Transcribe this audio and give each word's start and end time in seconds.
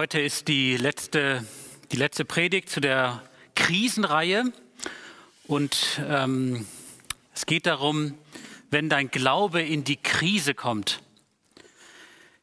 Heute 0.00 0.18
ist 0.18 0.48
die 0.48 0.78
letzte, 0.78 1.44
die 1.92 1.96
letzte 1.96 2.24
Predigt 2.24 2.70
zu 2.70 2.80
der 2.80 3.22
Krisenreihe. 3.54 4.50
Und 5.46 6.00
ähm, 6.08 6.66
es 7.34 7.44
geht 7.44 7.66
darum, 7.66 8.14
wenn 8.70 8.88
dein 8.88 9.10
Glaube 9.10 9.60
in 9.60 9.84
die 9.84 9.98
Krise 9.98 10.54
kommt. 10.54 11.02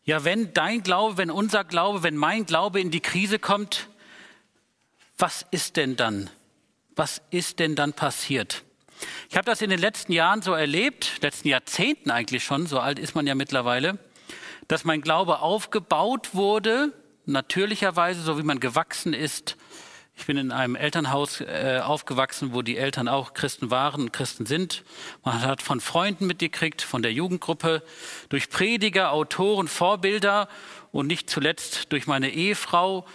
Ja, 0.05 0.23
wenn 0.23 0.53
dein 0.53 0.83
Glaube, 0.83 1.17
wenn 1.17 1.31
unser 1.31 1.63
Glaube, 1.63 2.03
wenn 2.03 2.15
mein 2.15 2.45
Glaube 2.45 2.79
in 2.79 2.91
die 2.91 2.99
Krise 2.99 3.39
kommt, 3.39 3.87
was 5.17 5.43
ist 5.49 5.77
denn 5.77 5.95
dann? 5.95 6.29
Was 6.95 7.23
ist 7.31 7.57
denn 7.57 7.75
dann 7.75 7.93
passiert? 7.93 8.65
Ich 9.31 9.35
habe 9.35 9.45
das 9.45 9.63
in 9.63 9.71
den 9.71 9.79
letzten 9.79 10.11
Jahren 10.11 10.43
so 10.43 10.53
erlebt, 10.53 11.23
letzten 11.23 11.47
Jahrzehnten 11.47 12.11
eigentlich 12.11 12.43
schon, 12.43 12.67
so 12.67 12.79
alt 12.79 12.99
ist 12.99 13.15
man 13.15 13.25
ja 13.25 13.33
mittlerweile, 13.33 13.97
dass 14.67 14.83
mein 14.83 15.01
Glaube 15.01 15.39
aufgebaut 15.39 16.35
wurde 16.35 16.93
natürlicherweise, 17.27 18.21
so 18.21 18.37
wie 18.37 18.43
man 18.43 18.59
gewachsen 18.59 19.13
ist. 19.13 19.57
Ich 20.15 20.25
bin 20.25 20.37
in 20.37 20.51
einem 20.51 20.75
Elternhaus 20.75 21.41
äh, 21.41 21.79
aufgewachsen, 21.83 22.53
wo 22.53 22.63
die 22.63 22.77
Eltern 22.77 23.07
auch 23.07 23.33
Christen 23.33 23.69
waren 23.69 24.01
und 24.01 24.13
Christen 24.13 24.47
sind. 24.47 24.83
Man 25.23 25.41
hat 25.41 25.61
von 25.61 25.79
Freunden 25.79 26.25
mitgekriegt, 26.25 26.81
von 26.81 27.03
der 27.03 27.13
Jugendgruppe, 27.13 27.83
durch 28.29 28.49
Prediger, 28.49 29.11
Autoren, 29.11 29.67
Vorbilder 29.67 30.49
und 30.91 31.05
nicht 31.05 31.29
zuletzt 31.29 31.91
durch 31.91 32.07
meine 32.07 32.31
Ehefrau 32.31 33.05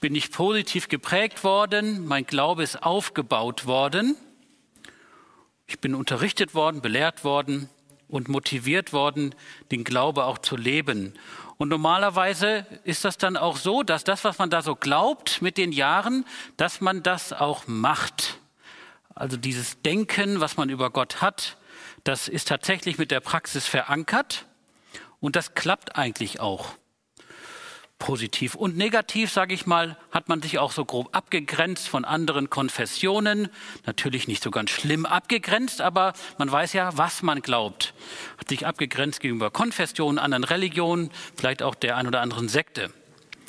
bin 0.00 0.14
ich 0.14 0.30
positiv 0.30 0.88
geprägt 0.88 1.42
worden. 1.44 2.06
Mein 2.06 2.26
Glaube 2.26 2.62
ist 2.62 2.82
aufgebaut 2.82 3.66
worden. 3.66 4.16
Ich 5.66 5.80
bin 5.80 5.94
unterrichtet 5.94 6.54
worden, 6.54 6.80
belehrt 6.80 7.24
worden 7.24 7.68
und 8.08 8.28
motiviert 8.28 8.92
worden, 8.92 9.34
den 9.70 9.84
Glaube 9.84 10.24
auch 10.24 10.38
zu 10.38 10.56
leben. 10.56 11.14
Und 11.62 11.68
normalerweise 11.68 12.66
ist 12.82 13.04
das 13.04 13.18
dann 13.18 13.36
auch 13.36 13.56
so, 13.56 13.84
dass 13.84 14.02
das, 14.02 14.24
was 14.24 14.38
man 14.38 14.50
da 14.50 14.62
so 14.62 14.74
glaubt 14.74 15.40
mit 15.42 15.56
den 15.56 15.70
Jahren, 15.70 16.24
dass 16.56 16.80
man 16.80 17.04
das 17.04 17.32
auch 17.32 17.68
macht. 17.68 18.40
Also 19.14 19.36
dieses 19.36 19.80
Denken, 19.80 20.40
was 20.40 20.56
man 20.56 20.70
über 20.70 20.90
Gott 20.90 21.22
hat, 21.22 21.56
das 22.02 22.26
ist 22.26 22.48
tatsächlich 22.48 22.98
mit 22.98 23.12
der 23.12 23.20
Praxis 23.20 23.68
verankert 23.68 24.46
und 25.20 25.36
das 25.36 25.54
klappt 25.54 25.94
eigentlich 25.94 26.40
auch 26.40 26.74
positiv. 28.02 28.56
Und 28.56 28.76
negativ, 28.76 29.30
sage 29.30 29.54
ich 29.54 29.64
mal, 29.64 29.96
hat 30.10 30.28
man 30.28 30.42
sich 30.42 30.58
auch 30.58 30.72
so 30.72 30.84
grob 30.84 31.10
abgegrenzt 31.12 31.88
von 31.88 32.04
anderen 32.04 32.50
Konfessionen. 32.50 33.48
Natürlich 33.86 34.26
nicht 34.26 34.42
so 34.42 34.50
ganz 34.50 34.70
schlimm 34.70 35.06
abgegrenzt, 35.06 35.80
aber 35.80 36.12
man 36.36 36.50
weiß 36.50 36.72
ja, 36.72 36.90
was 36.98 37.22
man 37.22 37.42
glaubt. 37.42 37.94
Hat 38.38 38.48
sich 38.48 38.66
abgegrenzt 38.66 39.20
gegenüber 39.20 39.52
Konfessionen, 39.52 40.18
anderen 40.18 40.42
Religionen, 40.42 41.12
vielleicht 41.36 41.62
auch 41.62 41.76
der 41.76 41.96
ein 41.96 42.08
oder 42.08 42.22
anderen 42.22 42.48
Sekte. 42.48 42.90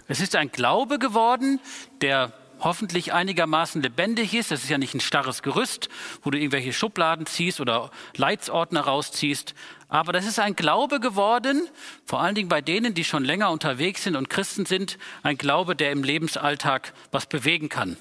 Es 0.08 0.20
ist 0.20 0.36
ein 0.36 0.52
Glaube 0.52 1.00
geworden, 1.00 1.60
der 2.02 2.32
hoffentlich 2.64 3.14
einigermaßen 3.14 3.82
lebendig 3.82 4.34
ist. 4.34 4.52
Das 4.52 4.64
ist 4.64 4.70
ja 4.70 4.78
nicht 4.78 4.94
ein 4.94 5.02
starres 5.02 5.42
Gerüst, 5.42 5.90
wo 6.22 6.30
du 6.30 6.38
irgendwelche 6.38 6.74
Schubladen 6.74 7.26
ziehst 7.26 7.60
oder 7.60 7.92
Leitsordner 8.16 8.82
rausziehst. 8.82 9.54
Aber 9.90 10.12
das 10.12 10.26
ist 10.26 10.40
ein 10.40 10.56
Glaube 10.56 11.00
geworden, 11.00 11.68
vor 12.06 12.22
allen 12.22 12.36
Dingen 12.36 12.50
bei 12.50 12.62
denen, 12.62 12.94
die 12.94 13.04
schon 13.04 13.24
länger 13.24 13.52
unterwegs 13.52 14.04
sind 14.04 14.16
und 14.16 14.30
Christen 14.30 14.66
sind, 14.66 14.98
ein 15.22 15.38
Glaube, 15.38 15.76
der 15.76 15.92
im 15.92 16.04
Lebensalltag 16.04 16.94
was 17.12 17.28
bewegen 17.28 17.70
kann. 17.70 17.98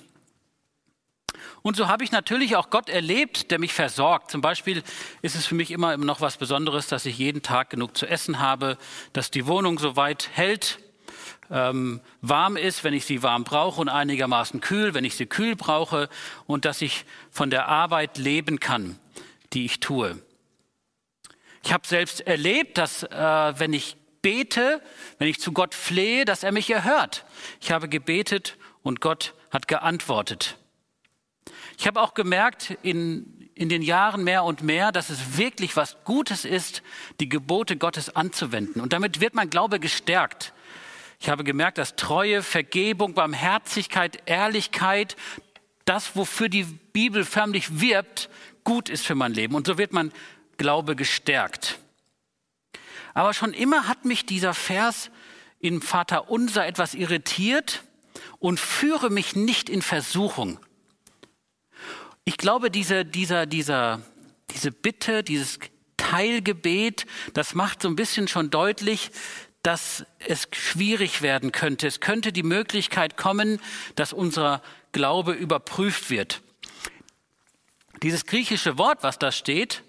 Und 1.63 1.77
so 1.77 1.89
habe 1.89 2.03
ich 2.03 2.11
natürlich 2.11 2.57
auch 2.57 2.71
Gott 2.71 2.89
erlebt, 2.89 3.51
der 3.51 3.59
mich 3.59 3.73
versorgt. 3.73 4.31
Zum 4.31 4.41
Beispiel 4.41 4.83
ist 5.23 5.37
es 5.37 5.47
für 5.47 5.55
mich 5.55 5.71
immer 5.71 5.97
noch 5.97 6.21
was 6.21 6.37
Besonderes, 6.37 6.89
dass 6.89 7.07
ich 7.07 7.19
jeden 7.19 7.43
Tag 7.43 7.71
genug 7.71 7.97
zu 7.97 8.07
essen 8.07 8.41
habe, 8.41 8.77
dass 9.13 9.31
die 9.31 9.47
Wohnung 9.47 9.79
so 9.79 9.95
weit 9.95 10.29
hält, 10.33 10.81
ähm, 11.51 12.01
warm 12.21 12.57
ist, 12.57 12.85
wenn 12.85 12.95
ich 12.95 13.05
sie 13.05 13.23
warm 13.23 13.45
brauche 13.45 13.81
und 13.81 13.89
einigermaßen 13.89 14.61
kühl, 14.61 14.95
wenn 14.95 15.05
ich 15.05 15.17
sie 15.17 15.27
kühl 15.27 15.57
brauche 15.57 16.09
und 16.47 16.65
dass 16.65 16.83
ich 16.83 17.05
von 17.31 17.51
der 17.51 17.69
Arbeit 17.69 18.19
leben 18.19 18.61
kann, 18.61 18.99
die 19.53 19.65
ich 19.65 19.81
tue. 19.81 20.21
Ich 21.65 21.73
habe 21.73 21.87
selbst 21.87 22.21
erlebt, 22.23 22.79
dass 22.79 23.03
äh, 23.05 23.09
wenn 23.59 23.73
ich 23.73 23.97
bete, 24.23 24.81
wenn 25.19 25.29
ich 25.29 25.41
zu 25.41 25.53
Gott 25.53 25.75
flehe, 25.75 26.25
dass 26.25 26.43
er 26.43 26.53
mich 26.53 26.71
erhört. 26.71 27.25
Ich 27.61 27.71
habe 27.73 27.89
gebetet 27.89 28.57
und 28.83 29.01
Gott 29.01 29.35
hat 29.51 29.69
geantwortet. 29.69 30.57
Ich 31.77 31.87
habe 31.87 32.01
auch 32.01 32.15
gemerkt 32.15 32.77
in, 32.83 33.51
in 33.55 33.69
den 33.69 33.83
Jahren 33.83 34.25
mehr 34.25 34.45
und 34.45 34.63
mehr, 34.63 34.93
dass 34.93 35.11
es 35.11 35.37
wirklich 35.37 35.77
was 35.77 35.97
Gutes 36.05 36.45
ist, 36.45 36.83
die 37.21 37.29
Gebote 37.29 37.77
Gottes 37.77 38.15
anzuwenden. 38.15 38.81
Und 38.81 38.93
damit 38.93 39.21
wird 39.21 39.35
mein 39.35 39.51
Glaube 39.51 39.81
gestärkt. 39.81 40.53
Ich 41.23 41.29
habe 41.29 41.45
gemerkt, 41.45 41.79
dass 41.79 41.95
Treue, 41.95 42.43
Vergebung, 42.43 43.15
Barmherzigkeit, 43.15 44.25
Ehrlichkeit, 44.27 45.15
das, 45.85 46.17
wofür 46.17 46.49
die 46.49 46.65
Bibel 46.65 47.25
förmlich 47.25 47.81
wirbt, 47.81 48.29
gut 48.65 48.89
ist 48.89 49.07
für 49.07 49.15
mein 49.15 49.33
Leben. 49.33 49.55
Und 49.55 49.69
so 49.69 49.79
wird 49.79 49.93
mein 49.93 50.11
Glaube 50.57 50.97
gestärkt. 50.97 51.79
Aber 53.15 53.35
schon 53.35 53.53
immer 53.53 53.87
hat 53.87 54.05
mich 54.05 54.27
dieser 54.27 54.53
Vers 54.53 55.13
in 55.61 55.81
Vater 55.81 56.29
Unser 56.29 56.67
etwas 56.67 56.93
irritiert 56.93 57.85
und 58.41 58.59
führe 58.59 59.09
mich 59.09 59.37
nicht 59.37 59.71
in 59.71 59.81
Versuchung. 59.81 60.59
Ich 62.25 62.37
glaube, 62.37 62.69
diese, 62.69 63.05
dieser, 63.05 63.47
dieser, 63.47 64.03
diese 64.51 64.73
Bitte, 64.73 65.23
dieses 65.23 65.61
Teilgebet, 65.97 67.07
das 67.33 67.55
macht 67.55 67.81
so 67.81 67.87
ein 67.87 67.95
bisschen 67.95 68.27
schon 68.27 68.51
deutlich, 68.51 69.13
dass 69.63 70.05
es 70.19 70.49
schwierig 70.53 71.23
werden 71.23 71.53
könnte. 71.53 71.87
Es 71.87 72.01
könnte 72.01 72.33
die 72.33 72.43
Möglichkeit 72.43 73.17
kommen, 73.17 73.61
dass 73.95 74.13
unser 74.13 74.63
Glaube 74.93 75.33
überprüft 75.33 76.11
wird. 76.11 76.43
Dieses 78.03 78.27
griechische 78.27 78.79
Wort, 78.79 79.03
was 79.03 79.19
da 79.19 79.31
steht, 79.31 79.83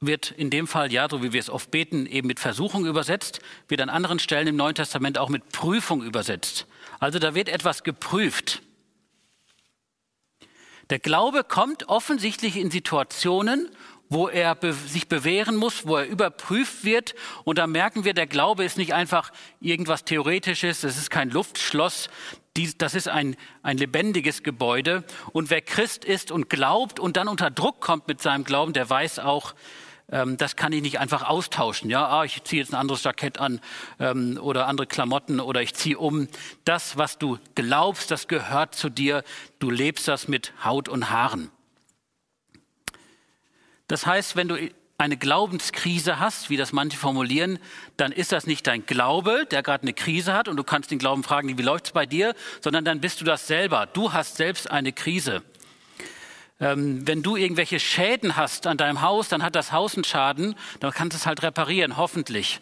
wird 0.00 0.30
in 0.30 0.48
dem 0.48 0.66
Fall, 0.66 0.90
ja, 0.92 1.08
so 1.10 1.22
wie 1.22 1.34
wir 1.34 1.40
es 1.40 1.50
oft 1.50 1.70
beten, 1.70 2.06
eben 2.06 2.26
mit 2.26 2.40
Versuchung 2.40 2.86
übersetzt, 2.86 3.40
wird 3.68 3.82
an 3.82 3.90
anderen 3.90 4.18
Stellen 4.18 4.46
im 4.46 4.56
Neuen 4.56 4.74
Testament 4.74 5.18
auch 5.18 5.28
mit 5.28 5.50
Prüfung 5.50 6.02
übersetzt. 6.02 6.66
Also 6.98 7.18
da 7.18 7.34
wird 7.34 7.50
etwas 7.50 7.84
geprüft. 7.84 8.62
Der 10.88 10.98
Glaube 10.98 11.44
kommt 11.44 11.88
offensichtlich 11.88 12.56
in 12.56 12.70
Situationen, 12.70 13.68
wo 14.10 14.28
er 14.28 14.56
sich 14.72 15.08
bewähren 15.08 15.56
muss, 15.56 15.86
wo 15.86 15.96
er 15.96 16.06
überprüft 16.06 16.84
wird. 16.84 17.14
Und 17.44 17.58
da 17.58 17.66
merken 17.66 18.04
wir, 18.04 18.12
der 18.12 18.26
Glaube 18.26 18.64
ist 18.64 18.76
nicht 18.76 18.92
einfach 18.92 19.32
irgendwas 19.60 20.04
Theoretisches, 20.04 20.84
es 20.84 20.98
ist 20.98 21.10
kein 21.10 21.30
Luftschloss, 21.30 22.10
das 22.76 22.94
ist 22.94 23.08
ein, 23.08 23.36
ein 23.62 23.78
lebendiges 23.78 24.42
Gebäude. 24.42 25.04
Und 25.32 25.48
wer 25.48 25.62
Christ 25.62 26.04
ist 26.04 26.32
und 26.32 26.50
glaubt 26.50 26.98
und 26.98 27.16
dann 27.16 27.28
unter 27.28 27.50
Druck 27.50 27.80
kommt 27.80 28.08
mit 28.08 28.20
seinem 28.20 28.44
Glauben, 28.44 28.72
der 28.72 28.90
weiß 28.90 29.20
auch, 29.20 29.54
ähm, 30.10 30.36
das 30.36 30.56
kann 30.56 30.72
ich 30.72 30.82
nicht 30.82 30.98
einfach 30.98 31.22
austauschen. 31.28 31.88
Ja, 31.88 32.08
ah, 32.08 32.24
ich 32.24 32.42
ziehe 32.42 32.60
jetzt 32.60 32.74
ein 32.74 32.80
anderes 32.80 33.04
Jackett 33.04 33.38
an 33.38 33.60
ähm, 34.00 34.38
oder 34.42 34.66
andere 34.66 34.88
Klamotten 34.88 35.38
oder 35.38 35.62
ich 35.62 35.74
ziehe 35.74 35.96
um. 35.96 36.26
Das, 36.64 36.96
was 36.96 37.16
du 37.18 37.38
glaubst, 37.54 38.10
das 38.10 38.26
gehört 38.26 38.74
zu 38.74 38.88
dir. 38.88 39.22
Du 39.60 39.70
lebst 39.70 40.08
das 40.08 40.26
mit 40.26 40.52
Haut 40.64 40.88
und 40.88 41.10
Haaren. 41.10 41.52
Das 43.90 44.06
heißt, 44.06 44.36
wenn 44.36 44.46
du 44.46 44.56
eine 44.98 45.16
Glaubenskrise 45.16 46.20
hast, 46.20 46.48
wie 46.48 46.56
das 46.56 46.72
manche 46.72 46.96
formulieren, 46.96 47.58
dann 47.96 48.12
ist 48.12 48.30
das 48.30 48.46
nicht 48.46 48.64
dein 48.68 48.86
Glaube, 48.86 49.46
der 49.50 49.64
gerade 49.64 49.82
eine 49.82 49.94
Krise 49.94 50.32
hat 50.32 50.46
und 50.46 50.56
du 50.56 50.62
kannst 50.62 50.92
den 50.92 51.00
Glauben 51.00 51.24
fragen, 51.24 51.58
wie 51.58 51.62
läuft 51.62 51.86
es 51.86 51.92
bei 51.92 52.06
dir, 52.06 52.36
sondern 52.60 52.84
dann 52.84 53.00
bist 53.00 53.20
du 53.20 53.24
das 53.24 53.48
selber. 53.48 53.86
Du 53.86 54.12
hast 54.12 54.36
selbst 54.36 54.70
eine 54.70 54.92
Krise. 54.92 55.42
Ähm, 56.60 57.04
wenn 57.08 57.24
du 57.24 57.34
irgendwelche 57.34 57.80
Schäden 57.80 58.36
hast 58.36 58.68
an 58.68 58.76
deinem 58.76 59.02
Haus, 59.02 59.28
dann 59.28 59.42
hat 59.42 59.56
das 59.56 59.72
Haus 59.72 59.96
einen 59.96 60.04
Schaden, 60.04 60.54
dann 60.78 60.92
kannst 60.92 61.16
du 61.16 61.18
es 61.18 61.26
halt 61.26 61.42
reparieren, 61.42 61.96
hoffentlich. 61.96 62.60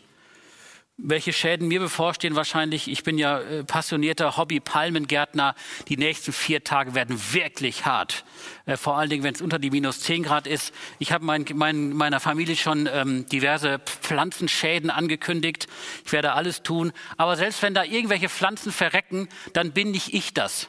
Welche 1.00 1.33
Schäden 1.33 1.69
mir 1.69 1.79
bevorstehen 1.79 2.35
wahrscheinlich. 2.35 2.89
Ich 2.89 3.05
bin 3.05 3.19
ja 3.19 3.39
äh, 3.41 3.62
passionierter 3.62 4.37
Hobby-Palmengärtner. 4.37 5.55
Die 5.87 5.97
nächsten 5.97 6.33
vier 6.33 6.65
Tage 6.65 6.95
werden 6.95 7.19
wirklich 7.33 7.87
hart. 7.87 8.25
Äh, 8.67 8.77
vor 8.77 8.99
allen 8.99 9.09
Dingen, 9.09 9.23
wenn 9.23 9.35
es 9.35 9.41
unter 9.41 9.61
die 9.61 9.71
minus 9.71 10.00
zehn 10.00 10.25
Grad 10.25 10.49
ist. 10.49 10.75
Ich 10.99 11.12
habe 11.12 11.25
mein, 11.25 11.47
mein, 11.55 11.93
meiner 11.93 12.19
Familie 12.19 12.56
schon 12.56 12.89
ähm, 12.93 13.27
diverse 13.29 13.79
Pflanzenschäden 13.79 14.91
angekündigt. 14.91 15.69
Ich 16.05 16.12
werde 16.12 16.33
alles 16.33 16.65
tun. 16.65 16.93
Aber 17.17 17.37
selbst 17.37 17.62
wenn 17.62 17.75
da 17.75 17.85
irgendwelche 17.85 18.29
Pflanzen 18.29 18.73
verrecken, 18.73 19.29
dann 19.53 19.71
bin 19.71 19.93
nicht 19.93 20.12
ich 20.12 20.35
das. 20.35 20.69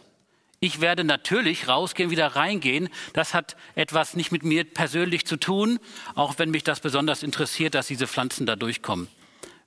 Ich 0.60 0.80
werde 0.80 1.04
natürlich 1.04 1.68
rausgehen, 1.68 2.12
wieder 2.12 2.28
reingehen. 2.28 2.90
Das 3.14 3.34
hat 3.34 3.56
etwas 3.74 4.16
nicht 4.16 4.32
mit 4.32 4.44
mir 4.44 4.64
persönlich 4.64 5.26
zu 5.26 5.38
tun, 5.38 5.80
auch 6.14 6.36
wenn 6.38 6.52
mich 6.52 6.64
das 6.64 6.82
besonders 6.82 7.24
interessiert, 7.24 7.74
dass 7.74 7.88
diese 7.88 8.06
Pflanzen 8.06 8.46
da 8.46 8.56
durchkommen. 8.56 9.08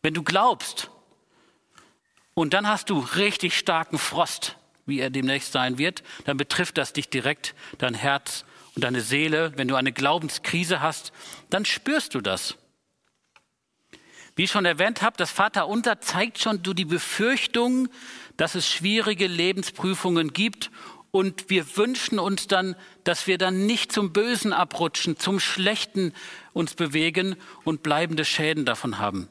Wenn 0.02 0.14
du 0.14 0.22
glaubst 0.24 0.90
und 2.34 2.54
dann 2.54 2.66
hast 2.66 2.90
du 2.90 2.98
richtig 2.98 3.56
starken 3.56 3.98
Frost, 3.98 4.56
wie 4.84 4.98
er 4.98 5.10
demnächst 5.10 5.52
sein 5.52 5.78
wird, 5.78 6.02
dann 6.24 6.36
betrifft 6.36 6.76
das 6.76 6.92
dich 6.92 7.08
direkt, 7.08 7.54
dein 7.78 7.94
Herz 7.94 8.44
und 8.74 8.82
deine 8.82 9.00
Seele. 9.00 9.52
Wenn 9.56 9.68
du 9.68 9.76
eine 9.76 9.92
Glaubenskrise 9.92 10.80
hast, 10.80 11.12
dann 11.50 11.64
spürst 11.64 12.14
du 12.14 12.20
das. 12.20 12.56
Wie 14.34 14.44
ich 14.44 14.50
schon 14.50 14.64
erwähnt 14.64 15.02
habe, 15.02 15.16
das 15.16 15.30
Vaterunter 15.30 16.00
zeigt 16.00 16.38
schon 16.38 16.62
du 16.62 16.74
die 16.74 16.86
Befürchtung, 16.86 17.88
dass 18.36 18.54
es 18.54 18.68
schwierige 18.68 19.26
Lebensprüfungen 19.26 20.32
gibt 20.32 20.70
und 21.12 21.50
wir 21.50 21.76
wünschen 21.76 22.18
uns 22.18 22.48
dann, 22.48 22.74
dass 23.04 23.26
wir 23.26 23.36
dann 23.36 23.66
nicht 23.66 23.92
zum 23.92 24.12
Bösen 24.12 24.54
abrutschen, 24.54 25.18
zum 25.18 25.38
Schlechten 25.38 26.14
uns 26.54 26.74
bewegen 26.74 27.36
und 27.64 27.82
bleibende 27.82 28.24
Schäden 28.24 28.64
davon 28.64 28.98
haben. 28.98 29.28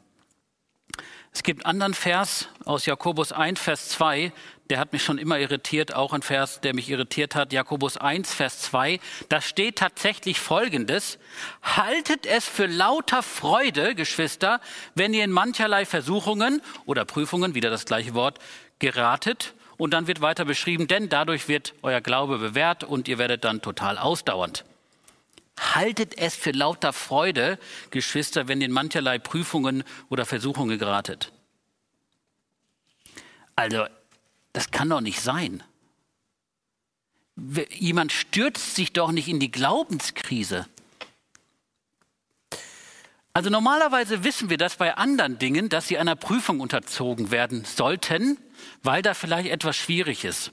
Es 1.33 1.44
gibt 1.44 1.66
einen 1.66 1.72
anderen 1.72 1.94
Vers 1.94 2.50
aus 2.66 2.86
Jakobus 2.86 3.31
1, 3.31 3.60
Vers 3.60 3.89
2, 3.89 4.33
der 4.72 4.80
hat 4.80 4.94
mich 4.94 5.04
schon 5.04 5.18
immer 5.18 5.38
irritiert, 5.38 5.94
auch 5.94 6.13
ein 6.13 6.22
Vers, 6.22 6.62
der 6.62 6.74
mich 6.74 6.89
irritiert 6.89 7.36
hat, 7.36 7.51
Jakobus 7.51 7.98
1, 7.98 8.33
Vers 8.33 8.62
2. 8.62 9.01
Da 9.28 9.42
steht 9.42 9.78
tatsächlich 9.78 10.39
Folgendes, 10.39 11.19
haltet 11.62 12.25
es 12.25 12.48
für 12.48 12.68
lauter 12.68 13.22
Freude, 13.22 13.95
Geschwister, 13.95 14.62
wenn 14.95 15.13
ihr 15.13 15.25
in 15.25 15.31
mancherlei 15.31 15.86
Versuchungen 15.86 16.62
oder 16.86 17.04
Prüfungen, 17.04 17.54
wieder 17.54 17.69
das 17.69 17.83
gleiche 17.83 18.13
Wort, 18.13 18.39
geratet. 18.80 19.54
Und 19.75 19.94
dann 19.94 20.07
wird 20.07 20.22
weiter 20.22 20.45
beschrieben, 20.45 20.88
denn 20.88 21.10
dadurch 21.10 21.50
wird 21.50 21.74
euer 21.81 22.00
Glaube 22.00 22.38
bewährt 22.38 22.86
und 22.86 23.10
ihr 23.10 23.18
werdet 23.18 23.44
dann 23.44 23.62
total 23.62 23.98
ausdauernd. 23.98 24.63
Haltet 25.59 26.18
es 26.18 26.36
für 26.36 26.51
lauter 26.51 26.94
Freude, 26.94 27.59
Geschwister, 27.92 28.48
wenn 28.48 28.62
ihr 28.62 28.68
in 28.68 28.74
mancherlei 28.74 29.19
Prüfungen 29.19 29.83
oder 30.09 30.25
Versuchungen 30.25 30.80
geratet. 30.80 31.31
Also, 33.56 33.86
das 34.53 34.71
kann 34.71 34.89
doch 34.89 35.01
nicht 35.01 35.21
sein. 35.21 35.63
Jemand 37.69 38.12
stürzt 38.12 38.75
sich 38.75 38.94
doch 38.94 39.12
nicht 39.12 39.27
in 39.27 39.39
die 39.39 39.51
Glaubenskrise. 39.51 40.68
Also 43.33 43.50
normalerweise 43.50 44.24
wissen 44.24 44.50
wir 44.50 44.57
das 44.57 44.75
bei 44.75 44.95
anderen 44.95 45.39
Dingen, 45.39 45.69
dass 45.69 45.88
sie 45.88 45.97
einer 45.97 46.18
Prüfung 46.18 46.59
unterzogen 46.59 47.31
werden 47.31 47.63
sollten, 47.63 48.38
weil 48.83 49.01
da 49.01 49.13
vielleicht 49.13 49.50
etwas 49.50 49.77
schwierig 49.77 50.25
ist. 50.25 50.51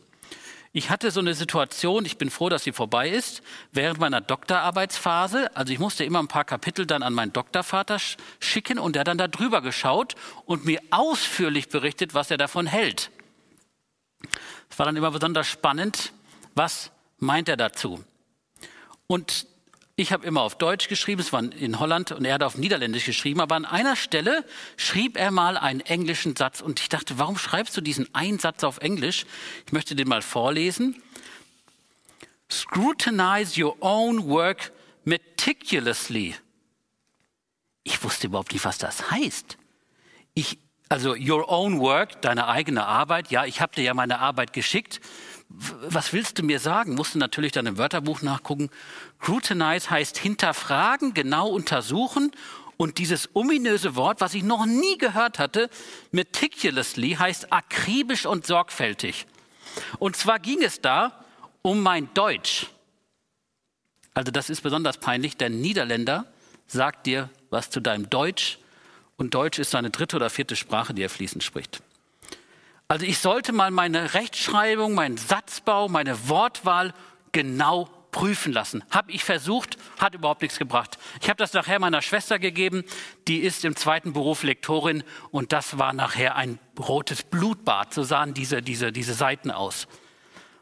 Ich 0.73 0.91
hatte 0.91 1.11
so 1.11 1.21
eine 1.21 1.35
Situation, 1.35 2.05
ich 2.05 2.19
bin 2.19 2.31
froh, 2.31 2.49
dass 2.49 2.65
sie 2.65 2.73
vorbei 2.73 3.09
ist, 3.09 3.43
während 3.73 3.99
meiner 3.99 4.21
Doktorarbeitsphase. 4.21 5.57
Also 5.57 5.73
ich 5.73 5.79
musste 5.79 6.05
immer 6.05 6.19
ein 6.19 6.29
paar 6.29 6.45
Kapitel 6.45 6.87
dann 6.87 7.03
an 7.03 7.15
meinen 7.15 7.33
Doktorvater 7.33 7.99
schicken 8.39 8.79
und 8.79 8.95
der 8.95 9.05
dann 9.05 9.19
da 9.19 9.29
drüber 9.29 9.63
geschaut 9.63 10.15
und 10.45 10.65
mir 10.65 10.81
ausführlich 10.91 11.69
berichtet, 11.69 12.15
was 12.15 12.31
er 12.31 12.37
davon 12.37 12.67
hält. 12.67 13.11
Es 14.71 14.79
war 14.79 14.87
dann 14.87 14.97
immer 14.97 15.11
besonders 15.11 15.47
spannend, 15.47 16.13
was 16.55 16.91
meint 17.19 17.49
er 17.49 17.57
dazu. 17.57 18.05
Und 19.07 19.47
ich 19.99 20.13
habe 20.13 20.25
immer 20.25 20.43
auf 20.43 20.57
Deutsch 20.57 20.87
geschrieben, 20.87 21.21
es 21.21 21.33
war 21.33 21.43
in 21.43 21.81
Holland 21.81 22.13
und 22.13 22.25
er 22.25 22.35
hat 22.35 22.45
auf 22.45 22.57
Niederländisch 22.57 23.05
geschrieben, 23.05 23.41
aber 23.41 23.57
an 23.57 23.65
einer 23.65 23.97
Stelle 23.97 24.45
schrieb 24.77 25.17
er 25.17 25.33
mal 25.33 25.57
einen 25.57 25.81
englischen 25.81 26.37
Satz 26.37 26.61
und 26.61 26.79
ich 26.79 26.89
dachte, 26.89 27.19
warum 27.19 27.37
schreibst 27.37 27.77
du 27.77 27.81
diesen 27.81 28.15
einen 28.15 28.39
Satz 28.39 28.63
auf 28.63 28.79
Englisch? 28.79 29.27
Ich 29.67 29.73
möchte 29.73 29.97
den 29.97 30.07
mal 30.07 30.23
vorlesen. 30.23 31.03
Scrutinize 32.49 33.61
your 33.61 33.77
own 33.81 34.29
work 34.29 34.71
meticulously. 35.05 36.37
Ich 37.83 38.05
wusste 38.05 38.29
überhaupt 38.29 38.53
nicht, 38.53 38.65
was 38.65 38.79
das 38.79 39.11
heißt. 39.11 39.59
Ich, 40.35 40.59
also 40.89 41.17
your 41.17 41.51
own 41.51 41.81
work, 41.81 42.23
deine 42.23 42.47
eigene 42.47 42.87
Arbeit. 42.87 43.33
Ja, 43.33 43.47
ich 43.47 43.61
habe 43.61 43.75
dir 43.75 43.83
ja 43.83 43.95
meine 43.95 44.21
Arbeit 44.21 44.53
geschickt 44.53 45.01
was 45.49 46.13
willst 46.13 46.39
du 46.39 46.43
mir 46.43 46.61
sagen? 46.61 46.95
Musste 46.95 47.19
natürlich 47.19 47.53
dann 47.53 47.67
im 47.67 47.79
Wörterbuch 47.79 48.23
nachgucken. 48.23 48.71
Scrutinize 49.21 49.91
heißt 49.91 50.19
hinterfragen, 50.19 51.15
genau 51.15 51.49
untersuchen. 51.49 52.33
Und 52.77 52.99
dieses 52.99 53.35
ominöse 53.35 53.97
Wort, 53.97 54.21
was 54.21 54.35
ich 54.35 54.45
noch 54.45 54.67
nie 54.67 54.99
gehört 54.99 55.39
hatte, 55.39 55.69
meticulously, 56.13 57.17
heißt 57.19 57.53
akribisch 57.53 58.27
und 58.27 58.47
sorgfältig. 58.47 59.27
Und 59.99 60.17
zwar 60.17 60.39
ging 60.39 60.63
es 60.63 60.81
da 60.81 61.25
um 61.63 61.83
mein 61.83 62.13
Deutsch. 62.15 62.67
Also 64.15 64.31
das 64.31 64.51
ist 64.51 64.61
besonders 64.63 64.99
peinlich, 64.99 65.37
denn 65.37 65.61
Niederländer 65.61 66.27
sagt 66.67 67.07
dir 67.07 67.31
was 67.51 67.71
zu 67.71 67.81
deinem 67.81 68.11
Deutsch 68.11 68.59
und 69.17 69.35
Deutsch 69.35 69.59
ist 69.59 69.71
seine 69.71 69.91
dritte 69.91 70.17
oder 70.17 70.31
vierte 70.31 70.55
Sprache, 70.55 70.95
die 70.95 71.03
er 71.03 71.11
fließend 71.11 71.43
spricht. 71.43 71.83
Also 72.91 73.05
ich 73.05 73.19
sollte 73.19 73.53
mal 73.53 73.71
meine 73.71 74.15
Rechtschreibung, 74.15 74.95
meinen 74.95 75.19
Satzbau, 75.19 75.89
meine 75.89 76.31
Wortwahl 76.31 76.95
genau 77.33 77.91
prüfen 78.13 78.51
lassen. 78.51 78.83
Habe 78.91 79.13
ich 79.13 79.25
versucht, 79.25 79.77
hat 79.99 80.15
überhaupt 80.15 80.41
nichts 80.41 80.59
gebracht. 80.59 80.97
Ich 81.21 81.29
habe 81.29 81.37
das 81.37 81.53
nachher 81.53 81.79
meiner 81.81 82.01
Schwester 82.01 82.39
gegeben, 82.39 82.85
die 83.29 83.41
ist 83.41 83.67
im 83.67 83.77
zweiten 83.77 84.15
Beruf 84.15 84.43
Lektorin 84.43 85.05
und 85.31 85.53
das 85.53 85.77
war 85.77 85.93
nachher 85.93 86.37
ein 86.37 86.59
rotes 86.79 87.23
Blutbad, 87.25 87.93
so 87.93 88.03
sahen 88.03 88.33
diese, 88.33 88.63
diese, 88.63 88.91
diese 88.91 89.13
Seiten 89.13 89.51
aus. 89.51 89.87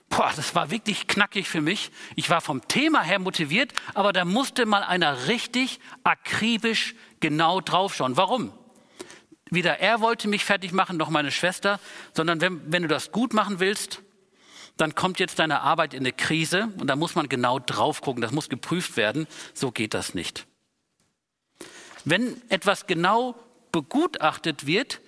Boah, 0.09 0.33
das 0.35 0.53
war 0.57 0.73
wirklich 0.73 1.07
knackig 1.07 1.49
für 1.49 1.61
mich. 1.61 1.93
Ich 2.17 2.29
war 2.29 2.41
vom 2.41 2.67
Thema 2.67 3.03
her 3.03 3.21
motiviert, 3.21 3.73
aber 3.95 4.13
da 4.13 4.25
musste 4.25 4.67
mal 4.67 4.83
einer 4.83 5.29
richtig 5.29 5.79
akribisch 6.03 6.97
genau 7.21 7.61
draufschauen. 7.61 8.17
Warum? 8.17 8.53
Weder 9.51 9.79
er 9.79 10.01
wollte 10.01 10.29
mich 10.29 10.45
fertig 10.45 10.73
machen, 10.73 10.97
noch 10.97 11.11
meine 11.11 11.31
Schwester, 11.31 11.81
sondern 12.13 12.41
wenn, 12.41 12.61
wenn 12.73 12.83
du 12.83 12.89
das 12.89 13.13
gut 13.13 13.33
machen 13.33 13.61
willst, 13.61 14.03
dann 14.77 14.95
kommt 14.95 15.19
jetzt 15.19 15.39
deine 15.39 15.61
Arbeit 15.61 15.95
in 15.95 16.01
eine 16.01 16.13
Krise 16.13 16.69
und 16.79 16.89
da 16.89 16.97
muss 16.97 17.15
man 17.15 17.29
genau 17.29 17.59
drauf 17.59 18.03
gucken, 18.03 18.21
das 18.21 18.33
muss 18.33 18.49
geprüft 18.49 18.97
werden. 18.97 19.27
So 19.55 19.71
geht 19.71 19.95
das 19.95 20.15
nicht. 20.15 20.47
Wenn 22.05 22.41
etwas 22.51 22.87
genau 22.87 23.35
begutachtet 23.73 24.67
wird, 24.67 25.01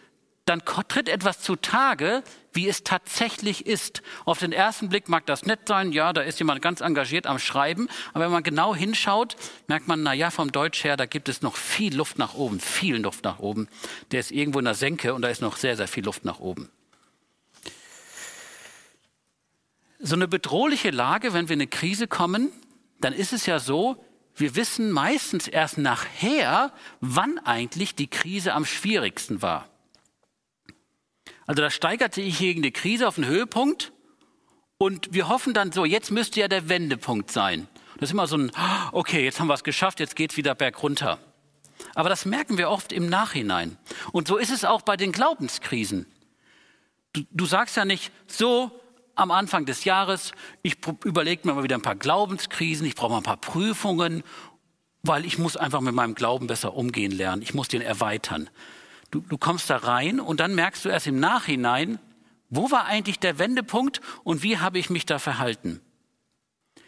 dann 0.49 0.65
tritt 0.65 1.09
etwas 1.09 1.41
zutage, 1.41 2.23
wie 2.53 2.69
es 2.69 2.83
tatsächlich 2.83 3.67
ist. 3.67 4.03
Auf 4.25 4.39
den 4.39 4.53
ersten 4.53 4.89
Blick 4.89 5.09
mag 5.09 5.27
das 5.27 5.45
nett 5.45 5.61
sein, 5.69 5.93
ja, 5.93 6.13
da 6.13 6.23
ist 6.23 6.39
jemand 6.39 6.63
ganz 6.63 6.81
engagiert 6.81 7.27
am 7.27 7.39
Schreiben, 7.39 7.89
aber 8.15 8.25
wenn 8.25 8.33
man 8.33 8.43
genau 8.43 8.75
hinschaut, 8.75 9.37
merkt 9.67 9.89
man, 9.89 10.03
na 10.03 10.13
ja, 10.13 10.31
vom 10.31 10.51
Deutsch 10.51 10.85
her, 10.85 10.97
da 10.97 11.07
gibt 11.07 11.29
es 11.29 11.43
noch 11.43 11.57
viel 11.57 11.95
Luft 11.95 12.19
nach 12.19 12.35
oben, 12.35 12.61
viel 12.61 12.97
Luft 12.97 13.25
nach 13.25 13.39
oben. 13.39 13.69
Der 14.11 14.21
ist 14.21 14.31
irgendwo 14.31 14.59
in 14.59 14.65
der 14.65 14.75
Senke 14.75 15.15
und 15.15 15.23
da 15.23 15.29
ist 15.29 15.43
noch 15.43 15.57
sehr, 15.57 15.77
sehr 15.77 15.89
viel 15.89 16.05
Luft 16.05 16.25
nach 16.25 16.41
oben. 16.41 16.71
So 20.01 20.15
eine 20.15 20.29
bedrohliche 20.29 20.91
Lage, 20.91 21.33
wenn 21.35 21.49
wir 21.49 21.55
in 21.55 21.61
eine 21.61 21.67
Krise 21.69 22.07
kommen, 22.07 22.53
dann 23.01 23.13
ist 23.13 23.33
es 23.33 23.47
ja 23.47 23.59
so, 23.59 24.05
wir 24.35 24.55
wissen 24.55 24.93
meistens 24.93 25.49
erst 25.49 25.79
nachher, 25.79 26.73
wann 27.01 27.39
eigentlich 27.41 27.97
die 27.97 28.07
Krise 28.07 28.55
am 28.55 28.65
schwierigsten 28.65 29.43
war. 29.43 29.69
Also 31.49 31.63
da 31.63 31.71
steigerte 31.71 32.21
ich 32.21 32.39
gegen 32.39 32.61
die 32.61 32.73
Krise 32.73 33.09
auf 33.09 33.15
den 33.15 33.25
Höhepunkt 33.25 33.91
und 34.77 35.15
wir 35.15 35.29
hoffen 35.29 35.55
dann 35.55 35.73
so, 35.73 35.87
jetzt 35.87 36.11
müsste 36.11 36.41
ja 36.41 36.47
der 36.47 36.69
Wendepunkt 36.69 37.31
sein. 37.31 37.67
Das 37.95 38.11
ist 38.11 38.13
immer 38.13 38.27
so 38.27 38.37
ein, 38.37 38.53
okay, 38.93 39.25
jetzt 39.25 39.41
haben 39.41 39.47
wir 39.47 39.55
es 39.55 39.65
geschafft, 39.65 39.99
jetzt 39.99 40.15
geht 40.15 40.33
es 40.33 40.37
wieder 40.37 40.55
bergunter. 40.55 41.19
Aber 41.95 42.11
das 42.11 42.27
merken 42.27 42.59
wir 42.59 42.69
oft 42.69 42.93
im 42.93 43.09
Nachhinein. 43.09 43.79
Und 44.13 44.29
so 44.29 44.37
ist 44.37 44.51
es 44.51 44.67
auch 44.67 44.83
bei 44.83 44.99
den 44.99 45.11
Glaubenskrisen. 45.11 46.05
Du, 47.15 47.23
du 47.31 47.47
sagst 47.47 47.79
ja 47.79 47.87
nicht, 47.87 48.13
so 48.27 48.71
am 49.15 49.31
Anfang 49.31 49.65
des 49.65 49.85
Jahres, 49.85 50.33
ich 50.63 50.77
überlege 51.03 51.49
mir 51.49 51.55
mal 51.55 51.65
wieder 51.65 51.77
ein 51.77 51.83
paar 51.83 51.97
Glaubenskrisen, 51.97 52.87
ich 52.87 52.95
brauche 52.95 53.13
mal 53.13 53.17
ein 53.17 53.23
paar 53.23 53.39
Prüfungen, 53.39 54.23
weil 55.03 55.25
ich 55.25 55.39
muss 55.39 55.57
einfach 55.57 55.81
mit 55.81 55.95
meinem 55.95 56.15
Glauben 56.15 56.47
besser 56.47 56.75
umgehen 56.75 57.11
lernen, 57.11 57.41
ich 57.41 57.55
muss 57.55 57.69
den 57.69 57.81
erweitern. 57.81 58.51
Du, 59.11 59.21
du 59.21 59.39
kommst 59.39 59.71
da 59.71 59.77
rein 59.77 60.21
und 60.21 60.41
dann 60.41 60.55
merkst 60.55 60.85
du 60.85 60.89
erst 60.89 61.07
im 61.07 61.19
Nachhinein, 61.19 61.99
wo 62.51 62.71
war 62.71 62.87
eigentlich 62.87 63.19
der 63.19 63.39
Wendepunkt 63.39 64.01
und 64.25 64.43
wie 64.43 64.59
habe 64.59 64.79
ich 64.79 64.91
mich 64.91 65.07
da 65.07 65.19
verhalten? 65.19 65.81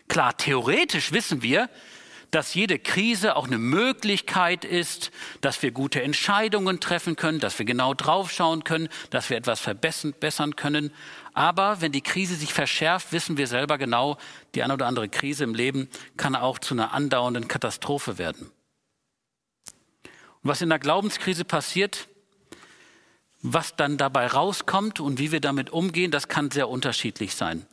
Klar, 0.08 0.36
theoretisch 0.36 1.12
wissen 1.12 1.42
wir, 1.42 1.68
dass 2.30 2.54
jede 2.54 2.78
Krise 2.78 3.36
auch 3.36 3.46
eine 3.46 3.58
Möglichkeit 3.58 4.64
ist, 4.64 5.10
dass 5.40 5.62
wir 5.62 5.72
gute 5.72 6.02
Entscheidungen 6.02 6.80
treffen 6.80 7.16
können, 7.16 7.40
dass 7.40 7.58
wir 7.58 7.66
genau 7.66 7.94
draufschauen 7.94 8.64
können, 8.64 8.88
dass 9.10 9.30
wir 9.30 9.36
etwas 9.36 9.60
verbessern 9.60 10.56
können. 10.56 10.92
Aber 11.34 11.80
wenn 11.80 11.92
die 11.92 12.02
Krise 12.02 12.36
sich 12.36 12.52
verschärft, 12.52 13.12
wissen 13.12 13.36
wir 13.36 13.46
selber 13.46 13.78
genau, 13.78 14.16
die 14.54 14.62
eine 14.62 14.74
oder 14.74 14.86
andere 14.86 15.08
Krise 15.08 15.44
im 15.44 15.54
Leben 15.54 15.88
kann 16.16 16.36
auch 16.36 16.58
zu 16.58 16.74
einer 16.74 16.92
andauernden 16.92 17.48
Katastrophe 17.48 18.18
werden. 18.18 18.50
Und 20.42 20.48
was 20.48 20.62
in 20.62 20.68
der 20.68 20.78
Glaubenskrise 20.78 21.44
passiert, 21.44 22.08
was 23.42 23.76
dann 23.76 23.96
dabei 23.96 24.26
rauskommt 24.26 25.00
und 25.00 25.18
wie 25.18 25.32
wir 25.32 25.40
damit 25.40 25.70
umgehen, 25.70 26.10
das 26.10 26.28
kann 26.28 26.50
sehr 26.50 26.68
unterschiedlich 26.68 27.34
sein. 27.34 27.66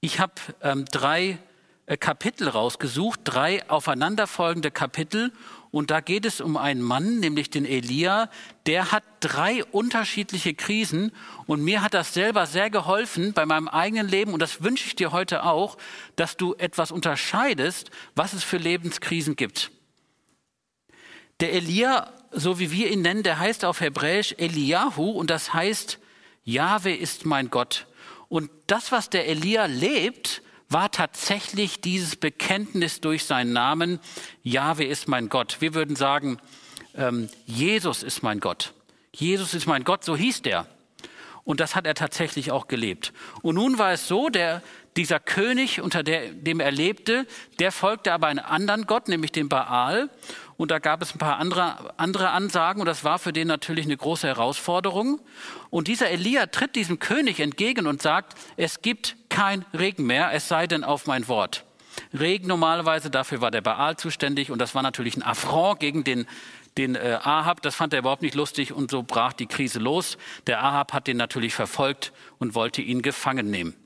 Ich 0.00 0.20
habe 0.20 0.34
ähm, 0.62 0.84
drei 0.86 1.38
äh, 1.88 1.96
Kapitel 1.96 2.48
rausgesucht, 2.48 3.20
drei 3.24 3.68
aufeinanderfolgende 3.70 4.70
Kapitel. 4.70 5.32
Und 5.70 5.90
da 5.90 6.00
geht 6.00 6.26
es 6.26 6.40
um 6.40 6.56
einen 6.56 6.82
Mann, 6.82 7.18
nämlich 7.18 7.50
den 7.50 7.64
Elia, 7.64 8.30
der 8.66 8.92
hat 8.92 9.04
drei 9.20 9.64
unterschiedliche 9.64 10.54
Krisen. 10.54 11.12
Und 11.46 11.62
mir 11.62 11.82
hat 11.82 11.94
das 11.94 12.12
selber 12.12 12.46
sehr 12.46 12.68
geholfen 12.68 13.32
bei 13.32 13.46
meinem 13.46 13.68
eigenen 13.68 14.06
Leben. 14.06 14.32
Und 14.34 14.40
das 14.40 14.62
wünsche 14.62 14.86
ich 14.86 14.96
dir 14.96 15.12
heute 15.12 15.44
auch, 15.44 15.78
dass 16.16 16.36
du 16.36 16.54
etwas 16.54 16.90
unterscheidest, 16.92 17.90
was 18.14 18.34
es 18.34 18.44
für 18.44 18.58
Lebenskrisen 18.58 19.36
gibt. 19.36 19.70
Der 21.40 21.52
Elia, 21.54 22.12
so 22.30 22.58
wie 22.58 22.70
wir 22.70 22.90
ihn 22.90 23.02
nennen, 23.02 23.22
der 23.22 23.38
heißt 23.38 23.64
auf 23.64 23.80
Hebräisch 23.80 24.34
Eliyahu 24.38 25.10
und 25.10 25.30
das 25.30 25.54
heißt, 25.54 25.98
Jahwe 26.44 26.94
ist 26.94 27.26
mein 27.26 27.50
Gott. 27.50 27.86
Und 28.28 28.50
das, 28.66 28.92
was 28.92 29.10
der 29.10 29.28
Elia 29.28 29.66
lebt, 29.66 30.42
war 30.68 30.90
tatsächlich 30.90 31.80
dieses 31.80 32.16
Bekenntnis 32.16 33.00
durch 33.00 33.24
seinen 33.24 33.52
Namen, 33.52 34.00
Jahwe 34.42 34.84
ist 34.84 35.08
mein 35.08 35.28
Gott. 35.28 35.58
Wir 35.60 35.74
würden 35.74 35.96
sagen, 35.96 36.38
ähm, 36.94 37.28
Jesus 37.46 38.02
ist 38.02 38.22
mein 38.22 38.40
Gott. 38.40 38.74
Jesus 39.12 39.54
ist 39.54 39.66
mein 39.66 39.84
Gott, 39.84 40.04
so 40.04 40.16
hieß 40.16 40.42
der. 40.42 40.66
Und 41.44 41.60
das 41.60 41.74
hat 41.74 41.86
er 41.86 41.94
tatsächlich 41.94 42.50
auch 42.50 42.68
gelebt. 42.68 43.14
Und 43.40 43.54
nun 43.54 43.78
war 43.78 43.92
es 43.92 44.06
so, 44.06 44.28
der, 44.28 44.62
dieser 44.98 45.18
König, 45.18 45.80
unter 45.80 46.02
der, 46.02 46.32
dem 46.32 46.60
er 46.60 46.70
lebte, 46.70 47.26
der 47.58 47.72
folgte 47.72 48.12
aber 48.12 48.26
einem 48.26 48.44
anderen 48.44 48.86
Gott, 48.86 49.08
nämlich 49.08 49.32
dem 49.32 49.48
Baal. 49.48 50.10
Und 50.58 50.72
da 50.72 50.80
gab 50.80 51.02
es 51.02 51.14
ein 51.14 51.18
paar 51.18 51.38
andere, 51.38 51.94
andere 51.98 52.30
Ansagen 52.30 52.80
und 52.80 52.86
das 52.86 53.04
war 53.04 53.20
für 53.20 53.32
den 53.32 53.46
natürlich 53.46 53.84
eine 53.84 53.96
große 53.96 54.26
Herausforderung. 54.26 55.20
Und 55.70 55.86
dieser 55.86 56.10
Elia 56.10 56.46
tritt 56.46 56.74
diesem 56.74 56.98
König 56.98 57.38
entgegen 57.38 57.86
und 57.86 58.02
sagt, 58.02 58.36
es 58.56 58.82
gibt 58.82 59.16
kein 59.28 59.64
Regen 59.72 60.04
mehr, 60.04 60.32
es 60.32 60.48
sei 60.48 60.66
denn 60.66 60.82
auf 60.82 61.06
mein 61.06 61.28
Wort. 61.28 61.64
Regen 62.12 62.48
normalerweise, 62.48 63.08
dafür 63.08 63.40
war 63.40 63.52
der 63.52 63.60
Baal 63.60 63.96
zuständig 63.98 64.50
und 64.50 64.58
das 64.58 64.74
war 64.74 64.82
natürlich 64.82 65.16
ein 65.16 65.22
Affront 65.22 65.78
gegen 65.78 66.02
den, 66.02 66.26
den 66.76 66.96
äh, 66.96 67.20
Ahab. 67.22 67.62
Das 67.62 67.76
fand 67.76 67.92
er 67.92 68.00
überhaupt 68.00 68.22
nicht 68.22 68.34
lustig 68.34 68.72
und 68.72 68.90
so 68.90 69.04
brach 69.04 69.34
die 69.34 69.46
Krise 69.46 69.78
los. 69.78 70.18
Der 70.48 70.64
Ahab 70.64 70.92
hat 70.92 71.06
den 71.06 71.18
natürlich 71.18 71.54
verfolgt 71.54 72.12
und 72.38 72.56
wollte 72.56 72.82
ihn 72.82 73.02
gefangen 73.02 73.48
nehmen. 73.48 73.76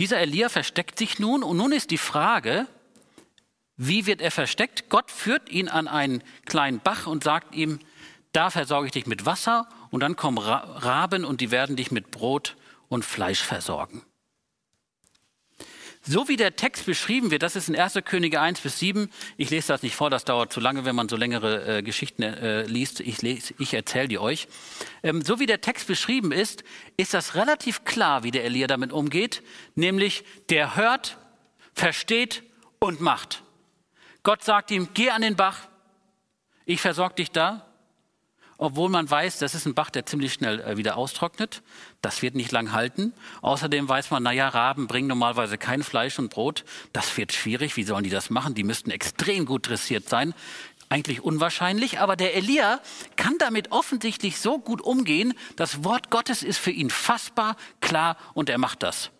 Dieser 0.00 0.18
Elia 0.18 0.48
versteckt 0.48 0.98
sich 0.98 1.20
nun 1.20 1.44
und 1.44 1.56
nun 1.56 1.70
ist 1.70 1.92
die 1.92 1.98
Frage, 1.98 2.66
wie 3.76 4.06
wird 4.06 4.20
er 4.20 4.30
versteckt? 4.30 4.88
Gott 4.88 5.10
führt 5.10 5.50
ihn 5.50 5.68
an 5.68 5.88
einen 5.88 6.22
kleinen 6.46 6.80
Bach 6.80 7.06
und 7.06 7.24
sagt 7.24 7.54
ihm, 7.54 7.78
da 8.32 8.50
versorge 8.50 8.86
ich 8.86 8.92
dich 8.92 9.06
mit 9.06 9.26
Wasser 9.26 9.68
und 9.90 10.00
dann 10.00 10.16
kommen 10.16 10.38
Raben 10.38 11.24
und 11.24 11.40
die 11.40 11.50
werden 11.50 11.76
dich 11.76 11.90
mit 11.90 12.10
Brot 12.10 12.56
und 12.88 13.04
Fleisch 13.04 13.42
versorgen. 13.42 14.02
So 16.08 16.28
wie 16.28 16.36
der 16.36 16.54
Text 16.54 16.86
beschrieben 16.86 17.32
wird, 17.32 17.42
das 17.42 17.56
ist 17.56 17.68
in 17.68 17.74
1. 17.74 17.94
Könige 18.04 18.40
1 18.40 18.60
bis 18.60 18.78
7. 18.78 19.10
Ich 19.36 19.50
lese 19.50 19.68
das 19.68 19.82
nicht 19.82 19.96
vor, 19.96 20.08
das 20.08 20.24
dauert 20.24 20.52
zu 20.52 20.60
lange, 20.60 20.84
wenn 20.84 20.94
man 20.94 21.08
so 21.08 21.16
längere 21.16 21.78
äh, 21.78 21.82
Geschichten 21.82 22.22
äh, 22.22 22.62
liest. 22.62 23.00
Ich, 23.00 23.24
ich 23.24 23.74
erzähle 23.74 24.06
die 24.06 24.18
euch. 24.20 24.46
Ähm, 25.02 25.22
so 25.22 25.40
wie 25.40 25.46
der 25.46 25.60
Text 25.60 25.88
beschrieben 25.88 26.30
ist, 26.30 26.62
ist 26.96 27.12
das 27.12 27.34
relativ 27.34 27.84
klar, 27.84 28.22
wie 28.22 28.30
der 28.30 28.44
Elia 28.44 28.68
damit 28.68 28.92
umgeht. 28.92 29.42
Nämlich, 29.74 30.24
der 30.48 30.76
hört, 30.76 31.18
versteht 31.74 32.44
und 32.78 33.00
macht. 33.00 33.42
Gott 34.26 34.42
sagt 34.42 34.72
ihm, 34.72 34.88
geh 34.92 35.10
an 35.10 35.22
den 35.22 35.36
Bach, 35.36 35.68
ich 36.64 36.80
versorge 36.80 37.14
dich 37.14 37.30
da. 37.30 37.64
Obwohl 38.58 38.88
man 38.88 39.08
weiß, 39.08 39.38
das 39.38 39.54
ist 39.54 39.66
ein 39.66 39.74
Bach, 39.74 39.88
der 39.88 40.04
ziemlich 40.04 40.32
schnell 40.32 40.58
äh, 40.62 40.76
wieder 40.76 40.96
austrocknet. 40.96 41.62
Das 42.02 42.22
wird 42.22 42.34
nicht 42.34 42.50
lang 42.50 42.72
halten. 42.72 43.12
Außerdem 43.40 43.88
weiß 43.88 44.10
man, 44.10 44.24
naja, 44.24 44.48
Raben 44.48 44.88
bringen 44.88 45.06
normalerweise 45.06 45.58
kein 45.58 45.84
Fleisch 45.84 46.18
und 46.18 46.30
Brot. 46.30 46.64
Das 46.92 47.16
wird 47.16 47.34
schwierig. 47.34 47.76
Wie 47.76 47.84
sollen 47.84 48.02
die 48.02 48.10
das 48.10 48.28
machen? 48.28 48.54
Die 48.54 48.64
müssten 48.64 48.90
extrem 48.90 49.46
gut 49.46 49.68
dressiert 49.68 50.08
sein. 50.08 50.34
Eigentlich 50.88 51.20
unwahrscheinlich, 51.20 52.00
aber 52.00 52.16
der 52.16 52.34
Elia 52.34 52.80
kann 53.14 53.38
damit 53.38 53.70
offensichtlich 53.70 54.40
so 54.40 54.58
gut 54.58 54.80
umgehen. 54.80 55.34
Das 55.54 55.84
Wort 55.84 56.10
Gottes 56.10 56.42
ist 56.42 56.58
für 56.58 56.72
ihn 56.72 56.90
fassbar, 56.90 57.54
klar 57.80 58.16
und 58.34 58.50
er 58.50 58.58
macht 58.58 58.82
das. 58.82 59.12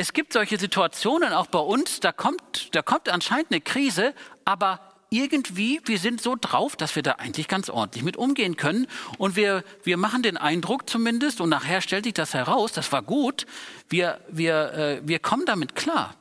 Es 0.00 0.12
gibt 0.12 0.32
solche 0.32 0.60
Situationen 0.60 1.32
auch 1.32 1.48
bei 1.48 1.58
uns, 1.58 1.98
da 1.98 2.12
kommt, 2.12 2.72
da 2.72 2.82
kommt 2.82 3.08
anscheinend 3.08 3.50
eine 3.50 3.60
Krise, 3.60 4.14
aber 4.44 4.78
irgendwie, 5.10 5.80
wir 5.86 5.98
sind 5.98 6.22
so 6.22 6.36
drauf, 6.40 6.76
dass 6.76 6.94
wir 6.94 7.02
da 7.02 7.14
eigentlich 7.14 7.48
ganz 7.48 7.68
ordentlich 7.68 8.04
mit 8.04 8.16
umgehen 8.16 8.56
können. 8.56 8.86
Und 9.16 9.34
wir, 9.34 9.64
wir 9.82 9.96
machen 9.96 10.22
den 10.22 10.36
Eindruck 10.36 10.88
zumindest, 10.88 11.40
und 11.40 11.48
nachher 11.48 11.80
stellt 11.80 12.04
sich 12.04 12.14
das 12.14 12.32
heraus, 12.32 12.70
das 12.70 12.92
war 12.92 13.02
gut, 13.02 13.44
wir, 13.88 14.20
wir, 14.28 14.72
äh, 14.72 15.00
wir 15.02 15.18
kommen 15.18 15.46
damit 15.46 15.74
klar. 15.74 16.14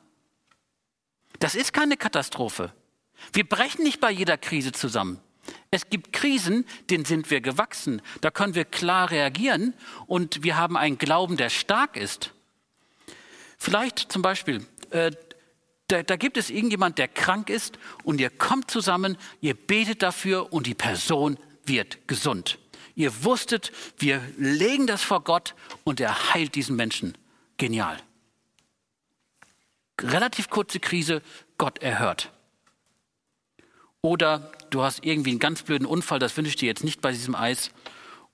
Das 1.38 1.54
ist 1.54 1.72
keine 1.72 1.98
Katastrophe. 1.98 2.74
Wir 3.32 3.48
brechen 3.48 3.84
nicht 3.84 4.00
bei 4.00 4.10
jeder 4.10 4.40
Krise 4.40 4.72
zusammen. 4.72 5.20
Es 5.70 5.88
gibt 5.92 6.14
Krisen, 6.14 6.66
denen 6.90 7.06
sind 7.06 7.30
wir 7.30 7.42
gewachsen. 7.42 8.02
Da 8.22 8.32
können 8.32 8.56
wir 8.56 8.66
klar 8.66 9.12
reagieren 9.12 9.76
und 10.08 10.42
wir 10.42 10.58
haben 10.58 10.78
einen 10.78 10.98
Glauben, 10.98 11.38
der 11.38 11.52
stark 11.52 11.96
ist. 11.96 12.34
Vielleicht 13.58 14.12
zum 14.12 14.22
Beispiel, 14.22 14.66
äh, 14.92 15.12
da, 15.88 16.04
da, 16.04 16.16
gibt 16.16 16.38
es 16.38 16.50
irgendjemand, 16.50 16.98
der 16.98 17.08
krank 17.08 17.50
ist 17.50 17.78
und 18.04 18.22
ihr 18.22 18.30
kommt 18.30 18.70
zusammen, 18.70 19.18
ihr 19.42 19.56
betet 19.56 20.04
dafür 20.04 20.54
und 20.54 20.68
die 20.68 20.76
Person 20.76 21.38
wird 21.66 22.08
gesund. 22.08 22.60
Ihr 22.96 23.24
wusstet, 23.24 23.72
wir 23.98 24.22
legen 24.38 24.88
das 24.88 25.02
vor 25.02 25.24
Gott 25.24 25.56
und 25.84 26.00
er 26.00 26.34
heilt 26.34 26.56
diesen 26.56 26.76
Menschen. 26.76 27.18
Genial. 27.58 27.98
Relativ 30.02 30.50
kurze 30.50 30.80
Krise, 30.80 31.22
Gott 31.58 31.82
erhört. 31.82 32.32
Oder 34.02 34.52
du 34.70 34.84
hast 34.84 35.04
irgendwie 35.04 35.32
einen 35.32 35.40
ganz 35.40 35.64
blöden 35.64 35.88
Unfall, 35.88 36.20
das 36.20 36.38
wünsche 36.38 36.50
ich 36.50 36.56
dir 36.56 36.68
jetzt 36.68 36.84
nicht 36.84 37.02
bei 37.02 37.12
diesem 37.12 37.36
Eis, 37.36 37.72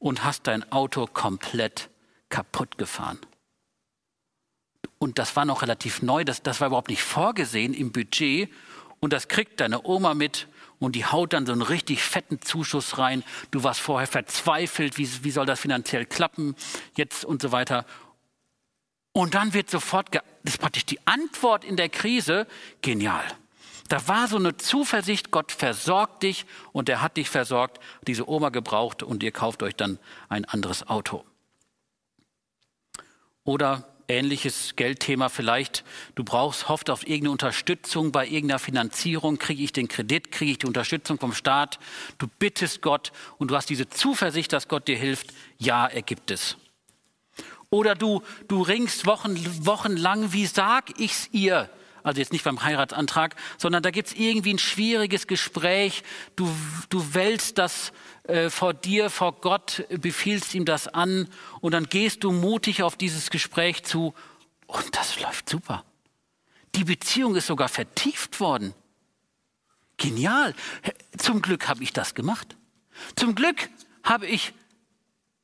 und 0.03 0.25
hast 0.25 0.48
dein 0.48 0.70
Auto 0.72 1.08
komplett 1.08 1.89
kaputt 2.27 2.77
gefahren. 2.77 3.20
Und 5.03 5.19
das 5.19 5.36
war 5.36 5.43
noch 5.43 5.63
relativ 5.63 6.01
neu, 6.01 6.24
das, 6.24 6.43
das 6.43 6.62
war 6.62 6.67
überhaupt 6.67 6.88
nicht 6.88 7.03
vorgesehen 7.03 7.74
im 7.74 7.91
Budget. 7.91 8.50
Und 9.01 9.12
das 9.12 9.27
kriegt 9.27 9.60
deine 9.60 9.86
Oma 9.86 10.13
mit 10.13 10.48
und 10.79 10.95
die 10.95 11.03
haut 11.05 11.33
dann 11.33 11.45
so 11.45 11.51
einen 11.51 11.62
richtig 11.62 12.01
fetten 12.01 12.41
Zuschuss 12.41 12.98
rein. 13.00 13.22
Du 13.51 13.65
warst 13.65 13.81
vorher 13.81 14.07
verzweifelt, 14.07 14.98
wie, 14.98 15.25
wie 15.25 15.31
soll 15.31 15.45
das 15.45 15.60
finanziell 15.60 16.05
klappen 16.05 16.55
jetzt 16.95 17.25
und 17.25 17.41
so 17.41 17.51
weiter. 17.51 17.86
Und 19.12 19.33
dann 19.33 19.53
wird 19.53 19.69
sofort, 19.69 20.15
das 20.15 20.24
ist 20.45 20.62
praktisch 20.62 20.86
die 20.86 21.05
Antwort 21.05 21.65
in 21.65 21.75
der 21.75 21.89
Krise, 21.89 22.48
genial. 22.81 23.25
Da 23.89 24.07
war 24.07 24.29
so 24.29 24.38
eine 24.38 24.55
Zuversicht, 24.55 25.31
Gott 25.31 25.51
versorgt 25.51 26.24
dich 26.24 26.45
und 26.72 26.88
er 26.88 27.01
hat 27.01 27.17
dich 27.17 27.29
versorgt, 27.29 27.81
diese 28.07 28.29
Oma 28.29 28.51
gebraucht 28.51 29.03
und 29.03 29.22
ihr 29.22 29.33
kauft 29.33 29.63
euch 29.63 29.75
dann 29.75 30.00
ein 30.29 30.45
anderes 30.45 30.88
Auto. 30.88 31.25
Oder 33.43 33.92
ähnliches 34.07 34.75
Geldthema 34.75 35.29
vielleicht. 35.29 35.83
Du 36.15 36.24
brauchst, 36.24 36.69
hofft 36.69 36.89
auf 36.89 37.03
irgendeine 37.03 37.31
Unterstützung 37.31 38.12
bei 38.12 38.25
irgendeiner 38.25 38.60
Finanzierung. 38.60 39.38
Kriege 39.38 39.63
ich 39.63 39.74
den 39.74 39.88
Kredit? 39.88 40.31
Kriege 40.31 40.51
ich 40.51 40.57
die 40.60 40.67
Unterstützung 40.67 41.19
vom 41.19 41.33
Staat? 41.33 41.79
Du 42.17 42.27
bittest 42.39 42.81
Gott 42.81 43.12
und 43.38 43.51
du 43.51 43.55
hast 43.55 43.69
diese 43.69 43.89
Zuversicht, 43.89 44.53
dass 44.53 44.67
Gott 44.67 44.88
dir 44.88 44.98
hilft. 44.98 45.27
Ja, 45.57 45.88
er 45.88 46.01
gibt 46.01 46.31
es. 46.31 46.57
Oder 47.69 47.95
du, 47.95 48.22
du 48.48 48.62
ringst 48.62 49.05
Wochen, 49.07 49.36
wochenlang, 49.65 50.31
wie 50.31 50.45
sag 50.45 51.00
ich's 51.00 51.29
ihr? 51.31 51.69
Also 52.03 52.19
jetzt 52.19 52.33
nicht 52.33 52.43
beim 52.43 52.62
Heiratsantrag, 52.62 53.36
sondern 53.57 53.81
da 53.81 53.89
gibt's 53.89 54.13
irgendwie 54.13 54.53
ein 54.53 54.60
schwieriges 54.60 55.25
Gespräch. 55.25 56.03
Du, 56.36 56.53
du 56.89 57.13
wälzt 57.13 57.57
das 57.57 57.93
äh, 58.24 58.50
vor 58.50 58.74
dir, 58.74 59.10
vor 59.10 59.34
Gott, 59.34 59.86
befiehlst 59.89 60.53
ihm 60.56 60.65
das 60.65 60.88
an 60.88 61.27
und 61.62 61.74
dann 61.74 61.86
gehst 61.86 62.24
du 62.24 62.32
mutig 62.32 62.84
auf 62.84 62.96
dieses 62.96 63.30
Gespräch 63.30 63.84
zu 63.84 64.13
und 64.68 64.96
das 64.96 65.20
läuft 65.20 65.50
super. 65.50 65.84
Die 66.75 66.86
Beziehung 66.86 67.36
ist 67.36 67.48
sogar 67.48 67.70
vertieft 67.70 68.39
worden. 68.39 68.74
Genial. 69.98 70.56
Zum 71.18 71.42
Glück 71.42 71.68
habe 71.68 71.84
ich 71.84 71.94
das 71.94 72.15
gemacht. 72.15 72.56
Zum 73.15 73.36
Glück 73.36 73.70
habe 74.03 74.25
ich, 74.25 74.53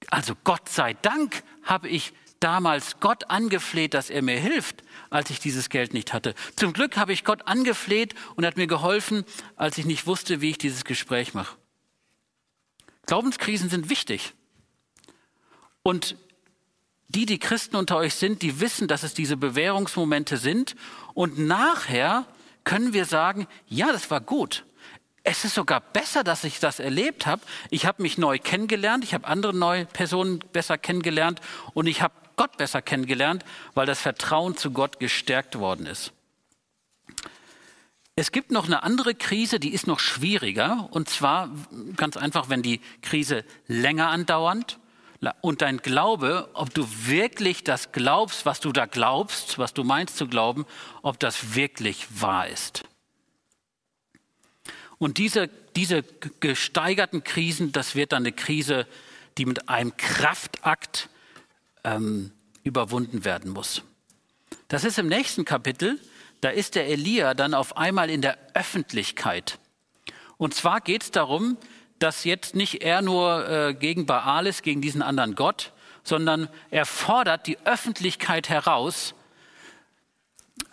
also 0.07 0.33
Gott 0.43 0.69
sei 0.69 0.93
Dank, 0.93 1.43
habe 1.63 1.87
ich 1.87 2.13
damals 2.39 2.99
Gott 2.99 3.29
angefleht, 3.29 3.93
dass 3.93 4.09
er 4.09 4.21
mir 4.21 4.39
hilft, 4.39 4.83
als 5.09 5.29
ich 5.29 5.39
dieses 5.39 5.69
Geld 5.69 5.93
nicht 5.93 6.13
hatte. 6.13 6.33
Zum 6.55 6.73
Glück 6.73 6.97
habe 6.97 7.13
ich 7.13 7.23
Gott 7.25 7.47
angefleht 7.47 8.15
und 8.35 8.45
hat 8.45 8.57
mir 8.57 8.67
geholfen, 8.67 9.25
als 9.55 9.77
ich 9.77 9.85
nicht 9.85 10.07
wusste, 10.07 10.41
wie 10.41 10.51
ich 10.51 10.57
dieses 10.57 10.85
Gespräch 10.85 11.33
mache. 11.33 11.57
Glaubenskrisen 13.09 13.71
sind 13.71 13.89
wichtig. 13.89 14.35
Und 15.81 16.15
die, 17.07 17.25
die 17.25 17.39
Christen 17.39 17.75
unter 17.75 17.97
euch 17.97 18.13
sind, 18.13 18.43
die 18.43 18.59
wissen, 18.61 18.87
dass 18.87 19.01
es 19.01 19.15
diese 19.15 19.35
Bewährungsmomente 19.35 20.37
sind. 20.37 20.75
Und 21.15 21.39
nachher 21.39 22.27
können 22.65 22.93
wir 22.93 23.05
sagen, 23.05 23.47
ja, 23.65 23.91
das 23.91 24.11
war 24.11 24.21
gut. 24.21 24.63
Es 25.23 25.43
ist 25.43 25.55
sogar 25.55 25.81
besser, 25.81 26.23
dass 26.23 26.43
ich 26.43 26.59
das 26.59 26.79
erlebt 26.79 27.25
habe. 27.25 27.41
Ich 27.71 27.87
habe 27.87 28.03
mich 28.03 28.19
neu 28.19 28.37
kennengelernt, 28.37 29.03
ich 29.03 29.15
habe 29.15 29.25
andere 29.25 29.55
neue 29.55 29.85
Personen 29.87 30.37
besser 30.53 30.77
kennengelernt 30.77 31.41
und 31.73 31.87
ich 31.87 32.03
habe 32.03 32.13
Gott 32.35 32.57
besser 32.57 32.83
kennengelernt, 32.83 33.43
weil 33.73 33.87
das 33.87 34.01
Vertrauen 34.01 34.55
zu 34.55 34.69
Gott 34.69 34.99
gestärkt 34.99 35.57
worden 35.57 35.87
ist. 35.87 36.13
Es 38.19 38.33
gibt 38.33 38.51
noch 38.51 38.65
eine 38.65 38.83
andere 38.83 39.15
Krise, 39.15 39.61
die 39.61 39.73
ist 39.73 39.87
noch 39.87 40.01
schwieriger. 40.01 40.89
Und 40.91 41.07
zwar 41.07 41.49
ganz 41.95 42.17
einfach, 42.17 42.49
wenn 42.49 42.61
die 42.61 42.81
Krise 43.01 43.45
länger 43.65 44.09
andauert 44.09 44.77
und 45.39 45.61
dein 45.61 45.77
Glaube, 45.77 46.49
ob 46.53 46.73
du 46.73 46.85
wirklich 47.05 47.63
das 47.63 47.93
glaubst, 47.93 48.45
was 48.45 48.59
du 48.59 48.73
da 48.73 48.87
glaubst, 48.87 49.57
was 49.57 49.73
du 49.73 49.85
meinst 49.85 50.17
zu 50.17 50.27
glauben, 50.27 50.65
ob 51.01 51.17
das 51.17 51.55
wirklich 51.55 52.07
wahr 52.19 52.49
ist. 52.49 52.83
Und 54.97 55.17
diese, 55.17 55.49
diese 55.77 56.03
gesteigerten 56.41 57.23
Krisen, 57.23 57.71
das 57.71 57.95
wird 57.95 58.11
dann 58.11 58.23
eine 58.23 58.33
Krise, 58.33 58.85
die 59.37 59.45
mit 59.45 59.69
einem 59.69 59.95
Kraftakt 59.95 61.07
ähm, 61.85 62.33
überwunden 62.63 63.23
werden 63.23 63.53
muss. 63.53 63.81
Das 64.67 64.83
ist 64.83 64.99
im 64.99 65.07
nächsten 65.07 65.45
Kapitel, 65.45 66.01
da 66.41 66.49
ist 66.49 66.75
der 66.75 66.87
Elia 66.87 67.33
dann 67.33 67.53
auf 67.53 67.77
einmal 67.77 68.09
in 68.09 68.21
der 68.21 68.37
Öffentlichkeit. 68.53 69.59
Und 70.37 70.53
zwar 70.53 70.81
geht 70.81 71.03
es 71.03 71.11
darum, 71.11 71.57
dass 71.99 72.23
jetzt 72.23 72.55
nicht 72.55 72.81
er 72.81 73.01
nur 73.01 73.47
äh, 73.49 73.73
gegen 73.73 74.05
Baal 74.05 74.47
ist, 74.47 74.63
gegen 74.63 74.81
diesen 74.81 75.01
anderen 75.01 75.35
Gott, 75.35 75.73
sondern 76.03 76.47
er 76.71 76.85
fordert 76.85 77.45
die 77.45 77.57
Öffentlichkeit 77.65 78.47
heraus, 78.47 79.13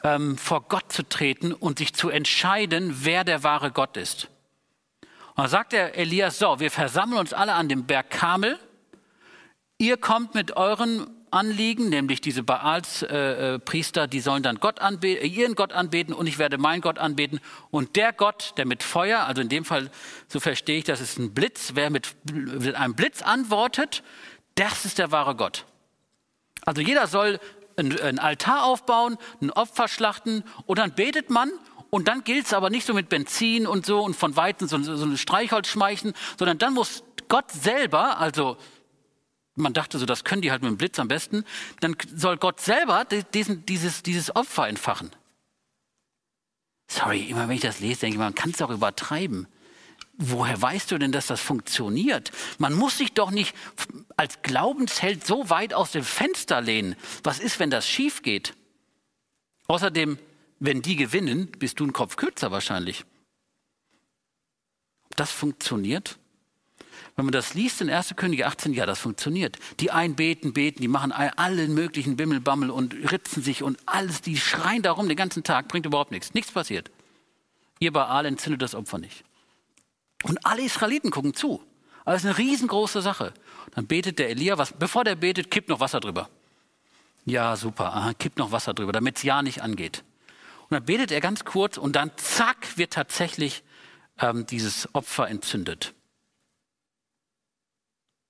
ähm, 0.05 0.39
vor 0.39 0.63
Gott 0.69 0.93
zu 0.93 1.03
treten 1.03 1.53
und 1.53 1.79
sich 1.79 1.95
zu 1.95 2.11
entscheiden, 2.11 3.05
wer 3.05 3.25
der 3.25 3.43
wahre 3.43 3.73
Gott 3.73 3.97
ist. 3.97 4.29
Und 5.31 5.43
dann 5.43 5.49
sagt 5.49 5.73
der 5.73 5.99
Elias, 5.99 6.39
so, 6.39 6.61
wir 6.61 6.71
versammeln 6.71 7.19
uns 7.19 7.33
alle 7.33 7.55
an 7.55 7.69
dem 7.69 7.85
Berg 7.85 8.11
Kamel. 8.11 8.59
Ihr 9.79 9.97
kommt 9.97 10.35
mit 10.35 10.57
euren 10.57 11.07
Anliegen, 11.31 11.89
nämlich 11.89 12.21
diese 12.21 12.43
Baals-Priester, 12.43 14.05
äh, 14.05 14.09
die 14.09 14.21
sollen 14.21 14.43
dann 14.43 14.61
Gott 14.61 14.81
anbeten, 14.81 15.25
äh, 15.25 15.27
ihren 15.27 15.55
Gott 15.55 15.73
anbeten 15.73 16.15
und 16.15 16.27
ich 16.27 16.39
werde 16.39 16.59
meinen 16.59 16.81
Gott 16.81 16.99
anbeten. 16.99 17.41
Und 17.71 17.97
der 17.97 18.13
Gott, 18.13 18.55
der 18.57 18.67
mit 18.67 18.83
Feuer, 18.83 19.21
also 19.21 19.43
in 19.43 19.49
dem 19.49 19.65
Fall, 19.65 19.91
so 20.29 20.41
verstehe 20.41 20.79
ich, 20.79 20.85
das 20.85 21.01
ist 21.01 21.19
ein 21.19 21.35
Blitz, 21.35 21.73
wer 21.75 21.91
mit, 21.91 22.15
mit 22.33 22.75
einem 22.75 22.95
Blitz 22.95 23.23
antwortet, 23.23 24.03
das 24.55 24.85
ist 24.85 24.99
der 24.99 25.13
wahre 25.13 25.37
Gott. 25.37 25.65
Also 26.65 26.81
jeder 26.81 27.07
soll 27.07 27.39
ein, 27.77 27.99
ein 28.01 28.19
Altar 28.19 28.65
aufbauen, 28.65 29.19
ein 29.41 29.51
Opfer 29.51 29.89
schlachten 29.89 30.45
und 30.67 30.79
dann 30.79 30.95
betet 30.95 31.31
man 31.31 31.51
und 31.91 32.09
dann 32.09 32.25
gilt 32.25 32.47
es 32.47 32.53
aber 32.53 32.71
nicht 32.71 32.87
so 32.87 32.95
mit 32.95 33.09
Benzin 33.09 33.67
und 33.67 33.87
so 33.87 34.03
und 34.03 34.17
von 34.17 34.37
Weitem 34.37 34.69
so, 34.69 34.79
so 34.83 35.05
ein 35.05 35.17
Streichholz 35.17 35.69
schmeißen, 35.69 36.15
sondern 36.39 36.59
dann 36.59 36.75
muss 36.75 37.05
Gott 37.29 37.51
selber, 37.51 38.19
also 38.19 38.57
man 39.57 39.73
dachte 39.73 39.99
so, 39.99 40.07
das 40.07 40.23
können 40.23 40.43
die 40.43 40.51
halt 40.51 40.63
mit 40.63 40.71
dem 40.71 40.77
Blitz 40.77 40.99
am 40.99 41.09
besten, 41.09 41.45
dann 41.81 41.97
soll 42.15 42.37
Gott 42.37 42.61
selber 42.61 43.05
diesen, 43.05 43.67
dieses, 43.67 44.03
dieses 44.03 44.35
Opfer 44.37 44.69
entfachen. 44.69 45.11
Sorry, 46.89 47.25
immer 47.25 47.49
wenn 47.49 47.57
ich 47.57 47.63
das 47.63 47.81
lese, 47.81 48.01
denke 48.01 48.15
ich, 48.15 48.21
man 48.21 48.35
kann 48.35 48.51
es 48.51 48.63
auch 48.63 48.71
übertreiben. 48.71 49.49
Woher 50.19 50.61
weißt 50.61 50.91
du 50.91 50.99
denn, 50.99 51.13
dass 51.13 51.27
das 51.27 51.41
funktioniert? 51.41 52.31
Man 52.59 52.73
muss 52.73 52.99
sich 52.99 53.13
doch 53.13 53.31
nicht 53.31 53.55
als 54.17 54.41
Glaubensheld 54.43 55.27
so 55.27 55.51
weit 55.51 55.75
aus 55.75 55.93
dem 55.93 56.05
Fenster 56.05 56.61
lehnen. 56.61 56.97
Was 57.23 57.39
ist, 57.39 57.59
wenn 57.59 57.71
das 57.71 57.87
schief 57.87 58.23
geht? 58.23 58.55
Außerdem, 59.67 60.19
wenn 60.59 60.81
die 60.81 60.97
gewinnen, 60.97 61.51
bist 61.59 61.81
du 61.81 61.85
ein 61.85 61.93
Kopf 61.93 62.17
kürzer 62.17 62.51
wahrscheinlich. 62.51 63.05
Ob 65.05 65.17
das 65.17 65.33
funktioniert? 65.33 66.19
Wenn 67.17 67.25
man 67.25 67.33
das 67.33 67.55
liest 67.55 67.81
in 67.81 67.89
1. 67.89 68.15
Könige 68.17 68.47
18, 68.47 68.75
ja, 68.75 68.85
das 68.85 69.01
funktioniert. 69.01 69.59
Die 69.81 69.91
einen 69.91 70.17
beten, 70.17 70.53
beten, 70.53 70.83
die 70.83 70.89
machen 70.89 71.13
allen 71.13 71.73
möglichen 71.73 72.17
Bimmelbammel 72.17 72.71
und 72.71 72.95
ritzen 73.11 73.43
sich 73.43 73.63
und 73.63 73.79
alles, 73.87 74.21
die 74.21 74.37
schreien 74.37 74.83
darum 74.83 75.09
den 75.09 75.17
ganzen 75.17 75.43
Tag, 75.43 75.69
bringt 75.69 75.87
überhaupt 75.87 76.11
nichts. 76.11 76.35
Nichts 76.35 76.53
passiert. 76.53 76.91
Ihr 77.79 77.93
Baal 77.93 78.27
entzündet 78.27 78.61
das 78.61 78.75
Opfer 78.75 78.99
nicht. 78.99 79.25
Und 80.25 80.45
alle 80.45 80.63
Israeliten 80.63 81.11
gucken 81.11 81.33
zu. 81.33 81.63
Ist 82.05 82.25
eine 82.25 82.37
riesengroße 82.37 83.01
Sache. 83.01 83.33
Dann 83.75 83.87
betet 83.87 84.19
der 84.19 84.29
Elia, 84.29 84.59
was, 84.59 84.73
bevor 84.73 85.03
der 85.03 85.17
betet, 85.17 85.51
kippt 85.51 85.71
noch 85.71 85.81
Wasser 85.81 86.01
drüber. 86.01 86.29
Ja, 87.25 87.57
super, 87.57 87.95
aha, 87.95 88.13
kippt 88.15 88.39
noch 88.39 88.53
Wasser 88.53 88.75
drüber, 88.75 88.93
damit 88.93 89.17
es 89.17 89.23
ja 89.23 89.43
nicht 89.43 89.63
angeht. 89.63 90.05
Und 90.69 90.75
dann 90.75 90.85
betet 90.85 91.11
er 91.11 91.21
ganz 91.21 91.45
kurz 91.45 91.79
und 91.79 91.97
dann 91.97 92.13
zack 92.17 92.77
wird 92.77 92.93
tatsächlich 92.93 93.65
ähm, 94.21 94.47
dieses 94.47 94.95
Opfer 94.95 95.29
entzündet. 95.29 95.96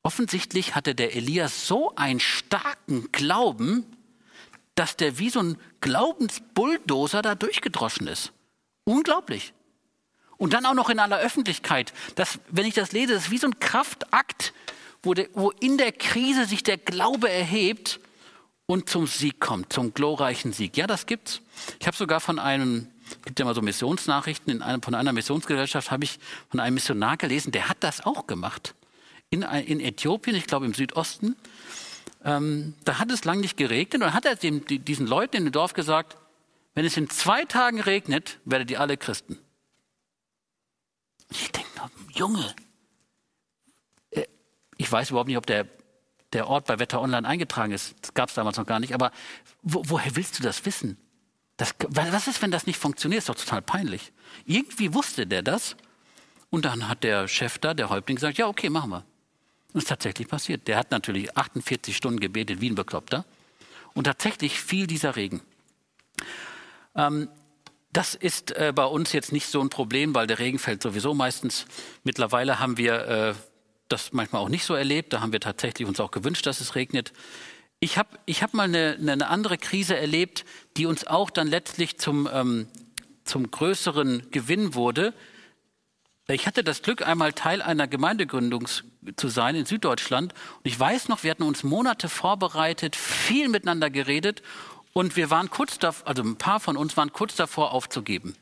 Offensichtlich 0.07 0.77
hatte 0.77 0.95
der 0.95 1.17
Elias 1.17 1.67
so 1.67 1.93
einen 1.97 2.21
starken 2.21 3.11
Glauben, 3.11 3.85
dass 4.77 4.97
der 4.97 5.19
wie 5.19 5.31
so 5.31 5.41
ein 5.41 5.59
Glaubensbulldozer 5.81 7.23
da 7.23 7.35
durchgedroschen 7.35 8.07
ist. 8.07 8.31
Unglaublich. 8.85 9.53
Und 10.37 10.53
dann 10.53 10.65
auch 10.65 10.75
noch 10.75 10.91
in 10.91 11.01
aller 11.01 11.19
Öffentlichkeit. 11.19 11.93
Das, 12.15 12.39
wenn 12.51 12.67
ich 12.67 12.75
das 12.75 12.93
lese, 12.93 13.15
das 13.15 13.25
ist 13.25 13.31
wie 13.33 13.39
so 13.39 13.49
ein 13.49 13.59
Kraftakt, 13.59 14.55
wo, 15.03 15.13
der, 15.13 15.27
wo 15.33 15.51
in 15.51 15.77
der 15.77 15.91
Krise 15.91 16.45
sich 16.45 16.63
der 16.63 16.79
Glaube 16.79 17.29
erhebt 17.29 17.99
und 18.67 18.89
zum 18.89 19.09
Sieg 19.09 19.41
kommt, 19.41 19.73
zum 19.73 19.93
glorreichen 19.93 20.53
Sieg. 20.53 20.77
Ja, 20.77 20.87
das 20.87 21.07
gibt's. 21.07 21.41
Ich 21.81 21.89
habe 21.89 21.97
sogar 21.97 22.21
von 22.21 22.39
einem, 22.39 22.87
gibt 23.25 23.41
ja 23.41 23.45
mal 23.45 23.57
so 23.57 23.61
Missionsnachrichten, 23.61 24.53
in 24.53 24.63
einem, 24.63 24.83
von 24.83 24.95
einer 24.95 25.13
Missionsgesellschaft 25.13 25.91
habe 25.91 26.05
ich 26.05 26.21
von 26.49 26.61
einem 26.61 26.75
Missionar 26.75 27.17
gelesen, 27.17 27.51
der 27.51 27.69
hat 27.69 27.79
das 27.81 28.07
auch 28.07 28.29
gemacht 28.29 28.77
in, 29.31 29.43
in 29.43 29.81
Äthiopien, 29.81 30.37
ich 30.37 30.47
glaube 30.47 30.67
im 30.67 30.75
Südosten. 30.75 31.37
Ähm, 32.25 32.75
da 32.85 32.99
hat 32.99 33.11
es 33.11 33.25
lang 33.25 33.41
nicht 33.41 33.57
geregnet 33.57 34.03
und 34.03 34.13
hat 34.13 34.25
er 34.25 34.37
dem, 34.37 34.65
diesen 34.67 35.07
Leuten 35.07 35.37
in 35.37 35.45
dem 35.45 35.53
Dorf 35.53 35.75
gesagt, 35.75 36.17
wenn 36.75 36.85
es 36.85 36.97
in 36.97 37.09
zwei 37.09 37.45
Tagen 37.45 37.81
regnet, 37.81 38.39
werdet 38.45 38.71
ihr 38.71 38.81
alle 38.81 38.97
Christen. 38.97 39.39
Ich 41.31 41.51
denke, 41.53 41.71
Junge, 42.13 42.55
äh, 44.11 44.27
ich 44.77 44.91
weiß 44.91 45.11
überhaupt 45.11 45.29
nicht, 45.29 45.39
ob 45.39 45.47
der, 45.47 45.67
der 46.33 46.49
Ort 46.49 46.67
bei 46.67 46.79
Wetter 46.79 47.01
Online 47.01 47.27
eingetragen 47.27 47.73
ist. 47.73 47.95
Das 48.03 48.15
gab 48.15 48.29
es 48.29 48.35
damals 48.35 48.57
noch 48.57 48.67
gar 48.67 48.81
nicht. 48.81 48.95
Aber 48.95 49.11
wo, 49.63 49.83
woher 49.87 50.17
willst 50.17 50.39
du 50.39 50.43
das 50.43 50.65
wissen? 50.65 50.99
Das, 51.57 51.75
was 51.89 52.27
ist, 52.27 52.43
wenn 52.43 52.51
das 52.51 52.67
nicht 52.67 52.79
funktioniert? 52.79 53.21
Ist 53.21 53.29
doch 53.29 53.35
total 53.35 53.63
peinlich. 53.63 54.13
Irgendwie 54.45 54.93
wusste 54.93 55.27
der 55.27 55.43
das. 55.43 55.77
Und 56.51 56.65
dann 56.65 56.89
hat 56.89 57.03
der 57.03 57.29
Chef 57.29 57.59
da, 57.59 57.73
der 57.73 57.89
Häuptling, 57.89 58.17
gesagt, 58.17 58.39
ja, 58.39 58.47
okay, 58.47 58.69
machen 58.69 58.91
wir. 58.91 59.05
Und 59.77 59.81
es 59.81 59.85
ist 59.85 59.89
tatsächlich 59.91 60.27
passiert. 60.27 60.69
Der 60.69 60.79
hat 60.79 60.91
natürlich 60.91 61.37
48 61.37 61.95
Stunden 61.95 62.19
gebetet 62.19 62.63
wie 62.63 62.71
ein 62.71 62.75
Bekloppter. 62.75 63.27
Und 63.93 64.05
tatsächlich 64.05 64.59
fiel 64.59 64.87
dieser 64.87 65.17
Regen. 65.17 65.43
Ähm, 66.95 67.29
das 67.93 68.15
ist 68.15 68.53
äh, 68.53 68.73
bei 68.75 68.87
uns 68.87 69.13
jetzt 69.13 69.33
nicht 69.33 69.49
so 69.49 69.61
ein 69.61 69.69
Problem, 69.69 70.15
weil 70.15 70.27
der 70.27 70.39
Regen 70.39 70.59
fällt 70.59 70.83
sowieso 70.83 71.13
meistens. 71.13 71.67
Mittlerweile 72.05 72.59
haben 72.59 72.79
wir 72.79 73.07
äh, 73.07 73.35
das 73.89 74.15
manchmal 74.15 74.41
auch 74.41 74.49
nicht 74.49 74.65
so 74.65 74.73
erlebt. 74.73 75.13
Da 75.13 75.21
haben 75.21 75.33
wir 75.33 75.41
tatsächlich 75.41 75.87
uns 75.87 76.01
auch 76.01 76.11
gewünscht, 76.11 76.47
dass 76.47 76.63
es 76.63 76.75
regnet. 76.75 77.13
Ich 77.79 77.99
habe 77.99 78.19
ich 78.25 78.43
hab 78.43 78.55
mal 78.55 78.63
eine, 78.63 78.97
eine, 78.99 79.29
andere 79.29 79.59
Krise 79.59 79.95
erlebt, 79.95 80.47
die 80.79 80.87
uns 80.87 81.07
auch 81.07 81.29
dann 81.29 81.49
letztlich 81.49 81.99
zum, 81.99 82.27
ähm, 82.33 82.67
zum 83.25 83.51
größeren 83.51 84.31
Gewinn 84.31 84.73
wurde. 84.73 85.13
Ich 86.29 86.49
hatte 86.49 86.65
das 86.65 86.83
Glück, 86.83 87.07
einmal 87.07 87.33
Teil 87.33 87.63
einer 87.63 87.87
Gemeindegründung 87.87 88.67
zu 89.15 89.29
sein 89.29 89.55
in 89.55 89.65
Süddeutschland. 89.65 90.33
Und 90.33 90.61
ich 90.65 90.79
weiß 90.79 91.09
noch, 91.09 91.23
wir 91.23 91.31
hatten 91.31 91.45
uns 91.45 91.63
Monate 91.63 92.09
vorbereitet, 92.09 92.97
viel 92.97 93.49
miteinander 93.49 93.91
geredet 93.91 94.43
und 94.93 95.15
wir 95.15 95.31
waren 95.31 95.51
kurz 95.51 95.79
davor, 95.79 96.09
also 96.09 96.25
ein 96.25 96.35
paar 96.35 96.59
von 96.59 96.77
uns 96.77 96.97
waren 96.97 97.13
kurz 97.13 97.37
davor 97.37 97.73
aufzugeben. 97.73 98.35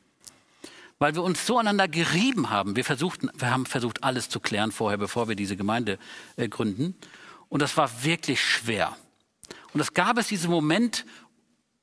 Weil 0.99 1.15
wir 1.15 1.23
uns 1.23 1.45
so 1.45 1.59
aneinander 1.59 1.89
gerieben 1.89 2.49
haben. 2.49 2.75
Wir, 2.75 2.87
versuchten, 2.87 3.29
wir 3.37 3.51
haben 3.51 3.67
versucht, 3.67 4.03
alles 4.03 4.31
zu 4.31 4.41
klären 4.41 4.73
vorher, 4.73 4.97
bevor 4.97 5.29
wir 5.29 5.37
diese 5.37 5.57
Gemeinde 5.57 5.99
äh, 6.37 6.49
gründen. 6.49 6.95
Und 7.51 7.61
das 7.61 7.77
war 7.77 8.03
wirklich 8.03 8.43
schwer. 8.43 8.97
Und 9.75 9.81
es 9.81 9.93
gab 9.93 10.17
es 10.17 10.29
diesen 10.29 10.51
Moment, 10.51 11.05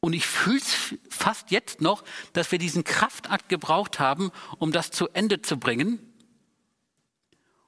und 0.01 0.13
ich 0.13 0.25
fühle 0.25 0.57
es 0.57 0.95
fast 1.09 1.51
jetzt 1.51 1.79
noch, 1.79 2.03
dass 2.33 2.51
wir 2.51 2.59
diesen 2.59 2.83
Kraftakt 2.83 3.47
gebraucht 3.49 3.99
haben, 3.99 4.31
um 4.57 4.71
das 4.71 4.91
zu 4.91 5.07
Ende 5.09 5.41
zu 5.41 5.57
bringen. 5.57 5.99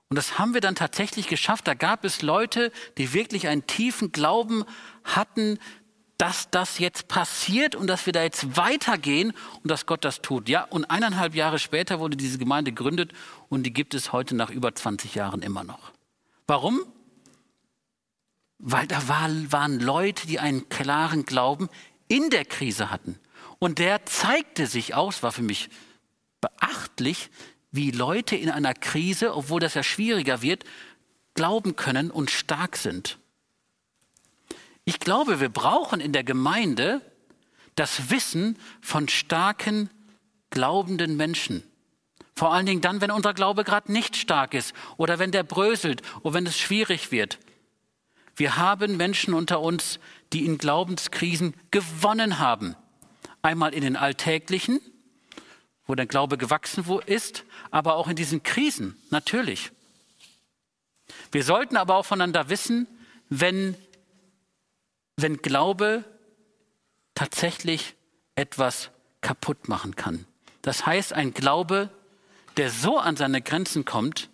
Und 0.10 0.18
das 0.18 0.38
haben 0.38 0.54
wir 0.54 0.62
dann 0.62 0.76
tatsächlich 0.76 1.28
geschafft. 1.28 1.68
Da 1.68 1.76
gab 1.76 2.04
es 2.04 2.22
Leute, 2.22 2.72
die 2.98 3.14
wirklich 3.14 3.48
einen 3.48 3.66
tiefen 3.68 4.12
Glauben 4.12 4.66
hatten, 5.04 5.60
dass 6.18 6.50
das 6.50 6.80
jetzt 6.80 7.08
passiert 7.08 7.76
und 7.76 7.88
dass 7.88 8.06
wir 8.06 8.14
da 8.14 8.24
jetzt 8.24 8.58
weitergehen 8.58 9.34
und 9.62 9.70
dass 9.70 9.86
Gott 9.86 10.04
das 10.04 10.22
tut. 10.22 10.50
Ja, 10.50 10.64
und 10.64 10.86
eineinhalb 10.86 11.36
Jahre 11.36 11.60
später 11.60 12.00
wurde 12.00 12.18
diese 12.18 12.38
Gemeinde 12.38 12.72
gegründet 12.72 13.14
und 13.50 13.64
die 13.64 13.74
gibt 13.74 13.94
es 13.94 14.12
heute 14.12 14.36
nach 14.36 14.50
über 14.50 14.74
20 14.74 15.16
Jahren 15.16 15.42
immer 15.42 15.64
noch. 15.64 15.92
Warum? 16.48 16.82
Weil 18.58 18.88
da 18.88 19.08
waren 19.08 19.80
Leute, 19.80 20.26
die 20.28 20.40
einen 20.40 20.70
klaren 20.70 21.26
Glauben 21.26 21.70
in 22.08 22.30
der 22.30 22.46
Krise 22.46 22.90
hatten. 22.90 23.20
Und 23.60 23.80
der 23.80 24.06
zeigte 24.06 24.68
sich 24.68 24.94
aus, 24.96 25.24
war 25.24 25.32
für 25.32 25.42
mich 25.42 25.70
beachtlich, 26.42 27.30
wie 27.72 27.92
Leute 27.92 28.36
in 28.36 28.50
einer 28.50 28.74
Krise, 28.74 29.36
obwohl 29.36 29.60
das 29.60 29.74
ja 29.74 29.84
schwieriger 29.84 30.42
wird, 30.42 30.64
glauben 31.34 31.76
können 31.76 32.12
und 32.12 32.30
stark 32.30 32.78
sind. 32.78 33.18
Ich 34.86 35.00
glaube, 35.00 35.40
wir 35.40 35.50
brauchen 35.50 36.00
in 36.00 36.12
der 36.12 36.24
Gemeinde 36.24 37.02
das 37.76 38.10
Wissen 38.10 38.58
von 38.82 39.08
starken, 39.08 39.90
glaubenden 40.50 41.18
Menschen. 41.18 41.64
Vor 42.36 42.54
allen 42.54 42.66
Dingen 42.66 42.82
dann, 42.82 43.02
wenn 43.02 43.12
unser 43.12 43.34
Glaube 43.34 43.64
gerade 43.64 43.92
nicht 43.92 44.16
stark 44.16 44.54
ist 44.54 44.74
oder 44.98 45.20
wenn 45.20 45.32
der 45.32 45.44
bröselt 45.44 46.02
oder 46.22 46.34
wenn 46.36 46.46
es 46.46 46.58
schwierig 46.58 47.12
wird. 47.12 47.40
Wir 48.36 48.58
haben 48.58 48.98
Menschen 48.98 49.34
unter 49.34 49.62
uns, 49.62 50.00
die 50.34 50.46
in 50.46 50.58
Glaubenskrisen 50.58 51.56
gewonnen 51.72 52.40
haben. 52.40 52.76
Einmal 53.42 53.74
in 53.74 53.82
den 53.82 53.96
alltäglichen, 53.96 54.82
wo 55.86 55.96
der 55.96 56.06
Glaube 56.06 56.38
gewachsen 56.38 56.86
ist, 57.06 57.44
aber 57.72 57.96
auch 57.96 58.08
in 58.08 58.16
diesen 58.16 58.44
Krisen, 58.44 58.98
natürlich. 59.10 59.72
Wir 61.32 61.44
sollten 61.44 61.78
aber 61.78 61.96
auch 61.96 62.06
voneinander 62.06 62.50
wissen, 62.50 62.88
wenn, 63.30 63.76
wenn 65.18 65.38
Glaube 65.38 66.04
tatsächlich 67.16 67.96
etwas 68.36 68.90
kaputt 69.22 69.68
machen 69.68 69.96
kann. 69.96 70.26
Das 70.62 70.86
heißt, 70.86 71.14
ein 71.14 71.34
Glaube, 71.34 71.90
der 72.58 72.70
so 72.70 72.98
an 72.98 73.16
seine 73.16 73.42
Grenzen 73.42 73.86
kommt, 73.86 74.30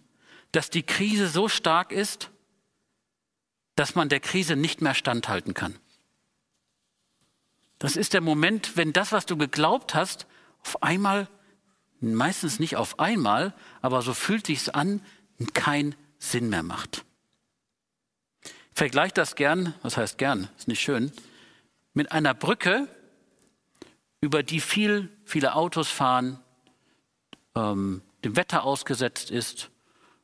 dass 0.51 0.69
die 0.69 0.83
Krise 0.83 1.27
so 1.27 1.47
stark 1.47 1.91
ist, 1.91 2.29
dass 3.75 3.95
man 3.95 4.09
der 4.09 4.19
Krise 4.19 4.55
nicht 4.55 4.81
mehr 4.81 4.93
standhalten 4.93 5.53
kann. 5.53 5.75
Das 7.79 7.95
ist 7.95 8.13
der 8.13 8.21
Moment, 8.21 8.75
wenn 8.75 8.93
das, 8.93 9.11
was 9.13 9.25
du 9.25 9.37
geglaubt 9.37 9.95
hast, 9.95 10.27
auf 10.61 10.83
einmal, 10.83 11.29
meistens 12.01 12.59
nicht 12.59 12.75
auf 12.75 12.99
einmal, 12.99 13.53
aber 13.81 14.01
so 14.01 14.13
fühlt 14.13 14.47
sich's 14.47 14.69
an, 14.69 15.01
keinen 15.53 15.95
Sinn 16.17 16.49
mehr 16.49 16.63
macht. 16.63 17.05
Ich 18.43 18.51
vergleiche 18.75 19.13
das 19.13 19.35
gern, 19.35 19.73
was 19.81 19.97
heißt 19.97 20.17
gern, 20.17 20.49
ist 20.57 20.67
nicht 20.67 20.81
schön, 20.81 21.11
mit 21.93 22.11
einer 22.11 22.33
Brücke, 22.33 22.87
über 24.21 24.43
die 24.43 24.59
viel, 24.59 25.09
viele 25.23 25.55
Autos 25.55 25.89
fahren, 25.89 26.39
ähm, 27.55 28.01
dem 28.23 28.35
Wetter 28.35 28.63
ausgesetzt 28.63 29.31
ist, 29.31 29.69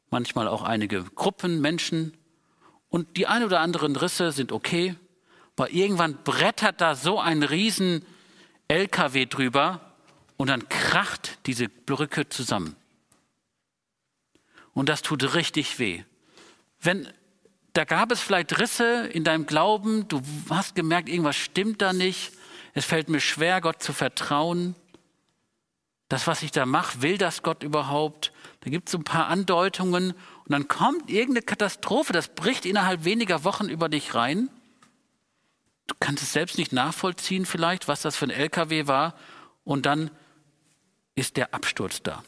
manchmal 0.09 0.49
auch 0.49 0.63
einige 0.63 1.03
Gruppen, 1.03 1.61
Menschen. 1.61 2.17
Und 2.89 3.15
die 3.17 3.27
ein 3.27 3.43
oder 3.43 3.61
anderen 3.61 3.95
Risse 3.95 4.31
sind 4.33 4.51
okay, 4.51 4.95
aber 5.55 5.71
irgendwann 5.71 6.17
brettert 6.23 6.81
da 6.81 6.95
so 6.95 7.19
ein 7.19 7.43
riesen 7.43 8.05
LKW 8.67 9.25
drüber 9.25 9.81
und 10.37 10.49
dann 10.49 10.67
kracht 10.69 11.39
diese 11.45 11.69
Brücke 11.69 12.27
zusammen. 12.27 12.75
Und 14.73 14.89
das 14.89 15.01
tut 15.01 15.33
richtig 15.33 15.79
weh. 15.79 16.03
Wenn 16.81 17.07
da 17.73 17.83
gab 17.83 18.11
es 18.11 18.21
vielleicht 18.21 18.57
Risse 18.59 19.07
in 19.07 19.25
deinem 19.25 19.45
Glauben, 19.45 20.07
du 20.07 20.21
hast 20.49 20.75
gemerkt, 20.75 21.09
irgendwas 21.09 21.35
stimmt 21.35 21.81
da 21.81 21.91
nicht. 21.91 22.31
Es 22.73 22.85
fällt 22.85 23.09
mir 23.09 23.19
schwer, 23.19 23.59
Gott 23.59 23.83
zu 23.83 23.91
vertrauen. 23.91 24.75
Das, 26.07 26.25
was 26.25 26.41
ich 26.41 26.51
da 26.51 26.65
mache, 26.65 27.01
will 27.01 27.17
das 27.17 27.43
Gott 27.43 27.63
überhaupt? 27.63 28.31
Da 28.61 28.69
gibt 28.69 28.87
es 28.87 28.93
so 28.93 28.97
ein 28.97 29.03
paar 29.03 29.27
Andeutungen 29.27 30.11
und 30.11 30.51
dann 30.51 30.67
kommt 30.67 31.09
irgendeine 31.09 31.45
Katastrophe, 31.45 32.13
das 32.13 32.29
bricht 32.29 32.65
innerhalb 32.65 33.03
weniger 33.03 33.43
Wochen 33.43 33.67
über 33.67 33.89
dich 33.89 34.15
rein. 34.15 34.49
Du 35.87 35.95
kannst 35.99 36.23
es 36.23 36.33
selbst 36.33 36.57
nicht 36.57 36.73
nachvollziehen 36.73 37.45
vielleicht, 37.45 37.87
was 37.87 38.01
das 38.01 38.15
für 38.15 38.25
ein 38.25 38.31
LKW 38.31 38.87
war. 38.87 39.15
Und 39.63 39.85
dann 39.85 40.11
ist 41.15 41.37
der 41.37 41.53
Absturz 41.53 42.01
da. 42.01 42.23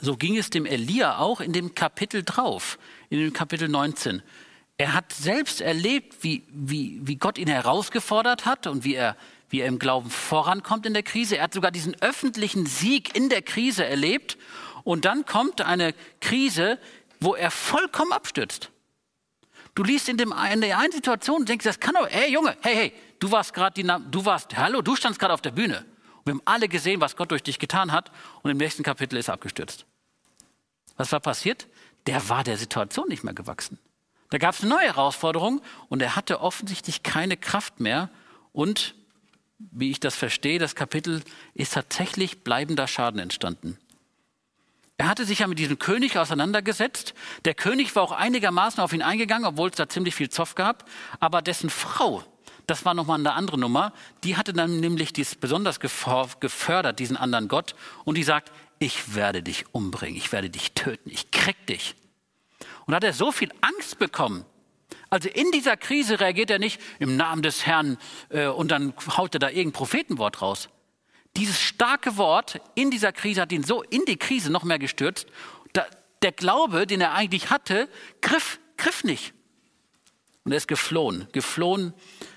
So 0.00 0.16
ging 0.16 0.36
es 0.36 0.50
dem 0.50 0.66
Elia 0.66 1.18
auch 1.18 1.40
in 1.40 1.52
dem 1.52 1.74
Kapitel 1.74 2.22
drauf, 2.22 2.78
in 3.08 3.18
dem 3.18 3.32
Kapitel 3.32 3.68
19. 3.68 4.22
Er 4.78 4.92
hat 4.92 5.12
selbst 5.12 5.60
erlebt, 5.60 6.22
wie, 6.22 6.44
wie, 6.50 7.00
wie 7.02 7.16
Gott 7.16 7.38
ihn 7.38 7.48
herausgefordert 7.48 8.44
hat 8.44 8.66
und 8.66 8.84
wie 8.84 8.94
er, 8.94 9.16
wie 9.48 9.60
er 9.60 9.68
im 9.68 9.78
Glauben 9.78 10.10
vorankommt 10.10 10.84
in 10.84 10.92
der 10.92 11.02
Krise. 11.02 11.38
Er 11.38 11.44
hat 11.44 11.54
sogar 11.54 11.70
diesen 11.70 12.00
öffentlichen 12.02 12.66
Sieg 12.66 13.16
in 13.16 13.30
der 13.30 13.42
Krise 13.42 13.86
erlebt. 13.86 14.36
Und 14.84 15.04
dann 15.06 15.24
kommt 15.24 15.62
eine 15.62 15.94
Krise, 16.20 16.78
wo 17.20 17.34
er 17.34 17.50
vollkommen 17.50 18.12
abstürzt. 18.12 18.70
Du 19.76 19.84
liest 19.84 20.08
in, 20.08 20.16
dem, 20.16 20.34
in 20.52 20.62
der 20.62 20.78
einen 20.78 20.90
Situation 20.90 21.40
und 21.40 21.48
denkst, 21.50 21.64
das 21.64 21.78
kann 21.78 21.94
doch, 21.94 22.08
hey 22.08 22.32
Junge, 22.32 22.56
hey, 22.62 22.74
hey, 22.74 22.92
du 23.18 23.30
warst 23.30 23.52
gerade 23.52 23.82
du 24.10 24.24
warst, 24.24 24.56
hallo, 24.56 24.80
du 24.80 24.96
standst 24.96 25.20
gerade 25.20 25.34
auf 25.34 25.42
der 25.42 25.50
Bühne. 25.50 25.84
Und 26.16 26.26
wir 26.26 26.32
haben 26.32 26.42
alle 26.46 26.66
gesehen, 26.66 27.02
was 27.02 27.14
Gott 27.14 27.30
durch 27.30 27.42
dich 27.42 27.58
getan 27.58 27.92
hat 27.92 28.10
und 28.42 28.50
im 28.50 28.56
nächsten 28.56 28.82
Kapitel 28.82 29.18
ist 29.18 29.28
er 29.28 29.34
abgestürzt. 29.34 29.84
Was 30.96 31.12
war 31.12 31.20
passiert? 31.20 31.68
Der 32.06 32.26
war 32.30 32.42
der 32.42 32.56
Situation 32.56 33.06
nicht 33.08 33.22
mehr 33.22 33.34
gewachsen. 33.34 33.78
Da 34.30 34.38
gab 34.38 34.54
es 34.54 34.62
eine 34.62 34.70
neue 34.70 34.86
Herausforderung 34.86 35.60
und 35.90 36.00
er 36.00 36.16
hatte 36.16 36.40
offensichtlich 36.40 37.02
keine 37.02 37.36
Kraft 37.36 37.78
mehr 37.78 38.08
und 38.52 38.94
wie 39.58 39.90
ich 39.90 40.00
das 40.00 40.16
verstehe, 40.16 40.58
das 40.58 40.74
Kapitel 40.74 41.22
ist 41.52 41.74
tatsächlich 41.74 42.44
bleibender 42.44 42.88
Schaden 42.88 43.20
entstanden. 43.20 43.78
Er 44.98 45.08
hatte 45.08 45.26
sich 45.26 45.40
ja 45.40 45.46
mit 45.46 45.58
diesem 45.58 45.78
König 45.78 46.16
auseinandergesetzt. 46.16 47.14
Der 47.44 47.54
König 47.54 47.94
war 47.94 48.02
auch 48.02 48.12
einigermaßen 48.12 48.82
auf 48.82 48.92
ihn 48.92 49.02
eingegangen, 49.02 49.46
obwohl 49.46 49.68
es 49.68 49.76
da 49.76 49.88
ziemlich 49.88 50.14
viel 50.14 50.30
Zoff 50.30 50.54
gab. 50.54 50.88
Aber 51.20 51.42
dessen 51.42 51.68
Frau, 51.68 52.24
das 52.66 52.84
war 52.86 52.94
nochmal 52.94 53.18
eine 53.18 53.34
andere 53.34 53.58
Nummer, 53.58 53.92
die 54.24 54.36
hatte 54.36 54.54
dann 54.54 54.80
nämlich 54.80 55.12
dies 55.12 55.34
besonders 55.34 55.80
gefördert, 55.80 56.98
diesen 56.98 57.16
anderen 57.16 57.48
Gott. 57.48 57.74
Und 58.04 58.16
die 58.16 58.22
sagt, 58.22 58.52
ich 58.78 59.14
werde 59.14 59.42
dich 59.42 59.66
umbringen, 59.72 60.16
ich 60.16 60.32
werde 60.32 60.48
dich 60.48 60.72
töten, 60.72 61.10
ich 61.10 61.30
krieg 61.30 61.66
dich. 61.66 61.94
Und 62.86 62.94
hat 62.94 63.04
er 63.04 63.12
so 63.12 63.32
viel 63.32 63.50
Angst 63.60 63.98
bekommen. 63.98 64.46
Also 65.10 65.28
in 65.28 65.50
dieser 65.52 65.76
Krise 65.76 66.20
reagiert 66.20 66.50
er 66.50 66.58
nicht 66.58 66.80
im 66.98 67.16
Namen 67.16 67.42
des 67.42 67.66
Herrn 67.66 67.98
äh, 68.30 68.46
und 68.46 68.70
dann 68.70 68.94
haut 69.16 69.34
er 69.34 69.40
da 69.40 69.48
irgendein 69.48 69.72
Prophetenwort 69.72 70.42
raus. 70.42 70.68
Dieses 71.36 71.60
starke 71.60 72.16
Wort 72.16 72.60
in 72.74 72.90
dieser 72.90 73.12
Krise 73.12 73.42
hat 73.42 73.52
ihn 73.52 73.62
so 73.62 73.82
in 73.82 74.04
die 74.06 74.16
Krise 74.16 74.50
noch 74.50 74.64
mehr 74.64 74.78
gestürzt. 74.78 75.26
der 76.22 76.32
Glaube, 76.32 76.86
den 76.86 77.00
er 77.00 77.12
eigentlich 77.12 77.50
hatte, 77.50 77.88
griff, 78.22 78.58
griff 78.76 79.04
nicht. 79.04 79.34
Und 80.44 80.52
er 80.52 80.58
ist 80.58 80.68
geflohen, 80.68 81.28
geflohen 81.32 81.92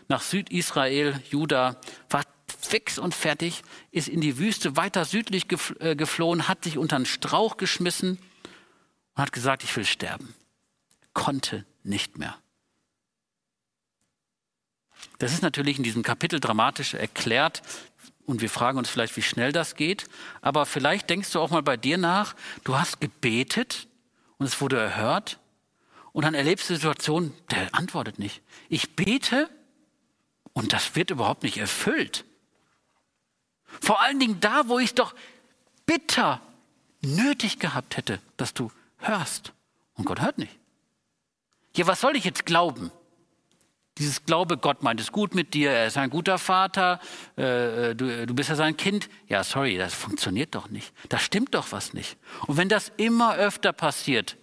nach 0.07 0.21
Südisrael, 0.21 1.21
Juda, 1.29 1.79
war 2.09 2.23
fix 2.59 2.97
und 2.97 3.15
fertig, 3.15 3.61
ist 3.91 4.07
in 4.07 4.19
die 4.19 4.37
Wüste 4.37 4.75
weiter 4.75 5.05
südlich 5.05 5.45
äh, 5.79 5.95
geflohen, 5.95 6.47
hat 6.47 6.63
sich 6.63 6.77
unter 6.77 6.97
einen 6.97 7.05
Strauch 7.05 7.57
geschmissen 7.57 8.17
und 9.15 9.21
hat 9.21 9.31
gesagt, 9.31 9.63
ich 9.63 9.75
will 9.77 9.85
sterben. 9.85 10.33
Konnte 11.13 11.65
nicht 11.83 12.17
mehr. 12.17 12.35
Das 15.19 15.33
ist 15.33 15.41
natürlich 15.41 15.77
in 15.77 15.83
diesem 15.83 16.03
Kapitel 16.03 16.39
dramatisch 16.39 16.93
erklärt, 16.93 17.61
und 18.29 18.41
wir 18.41 18.49
fragen 18.51 18.77
uns 18.77 18.89
vielleicht, 18.89 19.17
wie 19.17 19.23
schnell 19.23 19.51
das 19.51 19.75
geht. 19.75 20.05
Aber 20.41 20.67
vielleicht 20.67 21.09
denkst 21.09 21.31
du 21.31 21.39
auch 21.39 21.49
mal 21.49 21.63
bei 21.63 21.77
dir 21.77 21.97
nach, 21.97 22.35
du 22.63 22.77
hast 22.77 23.01
gebetet 23.01 23.87
und 24.37 24.45
es 24.45 24.61
wurde 24.61 24.79
erhört. 24.79 25.39
Und 26.11 26.25
dann 26.25 26.35
erlebst 26.35 26.69
du 26.69 26.73
die 26.73 26.79
Situation, 26.79 27.33
der 27.49 27.73
antwortet 27.73 28.19
nicht. 28.19 28.43
Ich 28.69 28.95
bete 28.95 29.49
und 30.53 30.73
das 30.73 30.95
wird 30.95 31.09
überhaupt 31.09 31.41
nicht 31.41 31.57
erfüllt. 31.57 32.23
Vor 33.81 33.99
allen 33.99 34.19
Dingen 34.19 34.39
da, 34.39 34.67
wo 34.67 34.77
ich 34.77 34.93
doch 34.93 35.15
bitter 35.87 36.39
nötig 37.01 37.57
gehabt 37.57 37.97
hätte, 37.97 38.21
dass 38.37 38.53
du 38.53 38.71
hörst. 38.97 39.53
Und 39.95 40.05
Gott 40.05 40.21
hört 40.21 40.37
nicht. 40.37 40.55
Ja, 41.75 41.87
was 41.87 41.99
soll 41.99 42.15
ich 42.15 42.25
jetzt 42.25 42.45
glauben? 42.45 42.91
Dieses 43.99 44.25
Glaube, 44.25 44.57
Gott 44.57 44.81
meint 44.81 45.01
es 45.01 45.11
gut 45.11 45.35
mit 45.35 45.53
dir, 45.53 45.71
er 45.71 45.87
ist 45.87 45.97
ein 45.97 46.09
guter 46.09 46.37
Vater, 46.37 46.99
äh, 47.35 47.93
du, 47.93 48.25
du 48.25 48.33
bist 48.33 48.49
ja 48.49 48.55
sein 48.55 48.77
Kind. 48.77 49.09
Ja, 49.27 49.43
sorry, 49.43 49.77
das 49.77 49.93
funktioniert 49.93 50.55
doch 50.55 50.69
nicht. 50.69 50.93
Da 51.09 51.19
stimmt 51.19 51.53
doch 51.53 51.71
was 51.71 51.93
nicht. 51.93 52.17
Und 52.47 52.55
wenn 52.57 52.69
das 52.69 52.91
immer 52.95 53.35
öfter 53.35 53.73
passiert, 53.73 54.37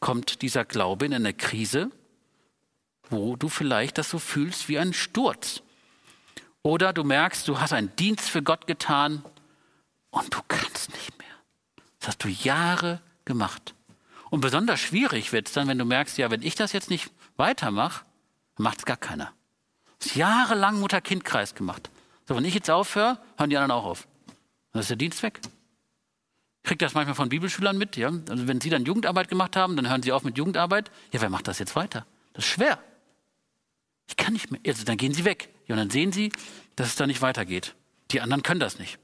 kommt 0.00 0.42
dieser 0.42 0.64
Glaube 0.64 1.06
in 1.06 1.14
eine 1.14 1.34
Krise, 1.34 1.90
wo 3.10 3.36
du 3.36 3.48
vielleicht 3.48 3.98
das 3.98 4.08
so 4.10 4.18
fühlst 4.18 4.68
wie 4.68 4.78
ein 4.78 4.92
Sturz. 4.94 5.62
Oder 6.62 6.94
du 6.94 7.04
merkst, 7.04 7.46
du 7.46 7.60
hast 7.60 7.74
einen 7.74 7.94
Dienst 7.96 8.30
für 8.30 8.42
Gott 8.42 8.66
getan 8.66 9.22
und 10.10 10.32
du 10.34 10.40
kannst 10.48 10.90
nicht 10.90 11.18
mehr. 11.18 11.28
Das 12.00 12.08
hast 12.08 12.24
du 12.24 12.28
Jahre 12.28 13.02
gemacht. 13.26 13.74
Und 14.30 14.40
besonders 14.40 14.80
schwierig 14.80 15.32
wird 15.32 15.48
es 15.48 15.52
dann, 15.52 15.68
wenn 15.68 15.78
du 15.78 15.84
merkst, 15.84 16.16
ja, 16.16 16.30
wenn 16.30 16.42
ich 16.42 16.54
das 16.54 16.72
jetzt 16.72 16.88
nicht 16.88 17.10
weitermache, 17.36 18.04
macht 18.56 18.78
es 18.78 18.84
gar 18.84 18.96
keiner. 18.96 19.32
Das 19.98 20.08
ist 20.08 20.16
jahrelang 20.16 20.80
Mutter-Kind-Kreis 20.80 21.54
gemacht. 21.54 21.90
So, 22.26 22.36
wenn 22.36 22.44
ich 22.44 22.54
jetzt 22.54 22.70
aufhöre, 22.70 23.18
hören 23.36 23.50
die 23.50 23.56
anderen 23.56 23.72
auch 23.72 23.84
auf. 23.84 24.08
Dann 24.72 24.80
ist 24.80 24.90
der 24.90 24.96
Dienst 24.96 25.22
weg. 25.22 25.40
Ich 26.62 26.68
kriege 26.68 26.84
das 26.84 26.94
manchmal 26.94 27.14
von 27.14 27.28
Bibelschülern 27.28 27.76
mit. 27.76 27.96
Ja? 27.96 28.08
Also 28.28 28.48
wenn 28.48 28.60
sie 28.60 28.70
dann 28.70 28.84
Jugendarbeit 28.84 29.28
gemacht 29.28 29.56
haben, 29.56 29.76
dann 29.76 29.88
hören 29.88 30.02
sie 30.02 30.12
auf 30.12 30.24
mit 30.24 30.38
Jugendarbeit. 30.38 30.90
Ja, 31.12 31.20
wer 31.20 31.28
macht 31.28 31.48
das 31.48 31.58
jetzt 31.58 31.76
weiter? 31.76 32.06
Das 32.32 32.44
ist 32.44 32.50
schwer. 32.50 32.78
Ich 34.08 34.16
kann 34.16 34.32
nicht 34.32 34.50
mehr. 34.50 34.60
Also 34.66 34.84
dann 34.84 34.96
gehen 34.96 35.12
sie 35.14 35.24
weg. 35.24 35.50
Ja, 35.66 35.74
und 35.74 35.78
dann 35.78 35.90
sehen 35.90 36.12
sie, 36.12 36.32
dass 36.76 36.88
es 36.88 36.96
da 36.96 37.06
nicht 37.06 37.22
weitergeht. 37.22 37.74
Die 38.10 38.20
anderen 38.20 38.42
können 38.42 38.60
das 38.60 38.78
nicht. 38.78 38.98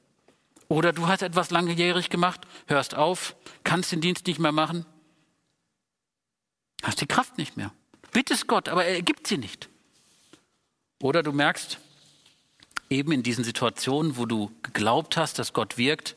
Oder 0.69 0.93
du 0.93 1.09
hast 1.09 1.23
etwas 1.23 1.51
langjährig 1.51 2.11
gemacht, 2.11 2.43
hörst 2.69 2.95
auf, 2.95 3.35
kannst 3.65 3.91
den 3.91 4.01
Dienst 4.01 4.27
nicht 4.27 4.39
mehr 4.39 4.53
machen, 4.53 4.87
hast 6.83 7.01
die 7.01 7.07
Kraft 7.07 7.39
nicht 7.39 7.57
mehr. 7.57 7.73
Bittest 8.13 8.47
Gott, 8.47 8.69
aber 8.69 8.85
er 8.85 9.03
gibt 9.03 9.27
sie 9.27 9.39
nicht. 9.39 9.69
Oder 11.01 11.23
du 11.23 11.33
merkst 11.33 11.79
eben 12.89 13.13
in 13.13 13.23
diesen 13.23 13.45
Situationen, 13.45 14.17
wo 14.17 14.27
du 14.27 14.51
geglaubt 14.63 15.17
hast, 15.17 15.39
dass 15.39 15.53
Gott 15.53 15.79
wirkt, 15.79 16.17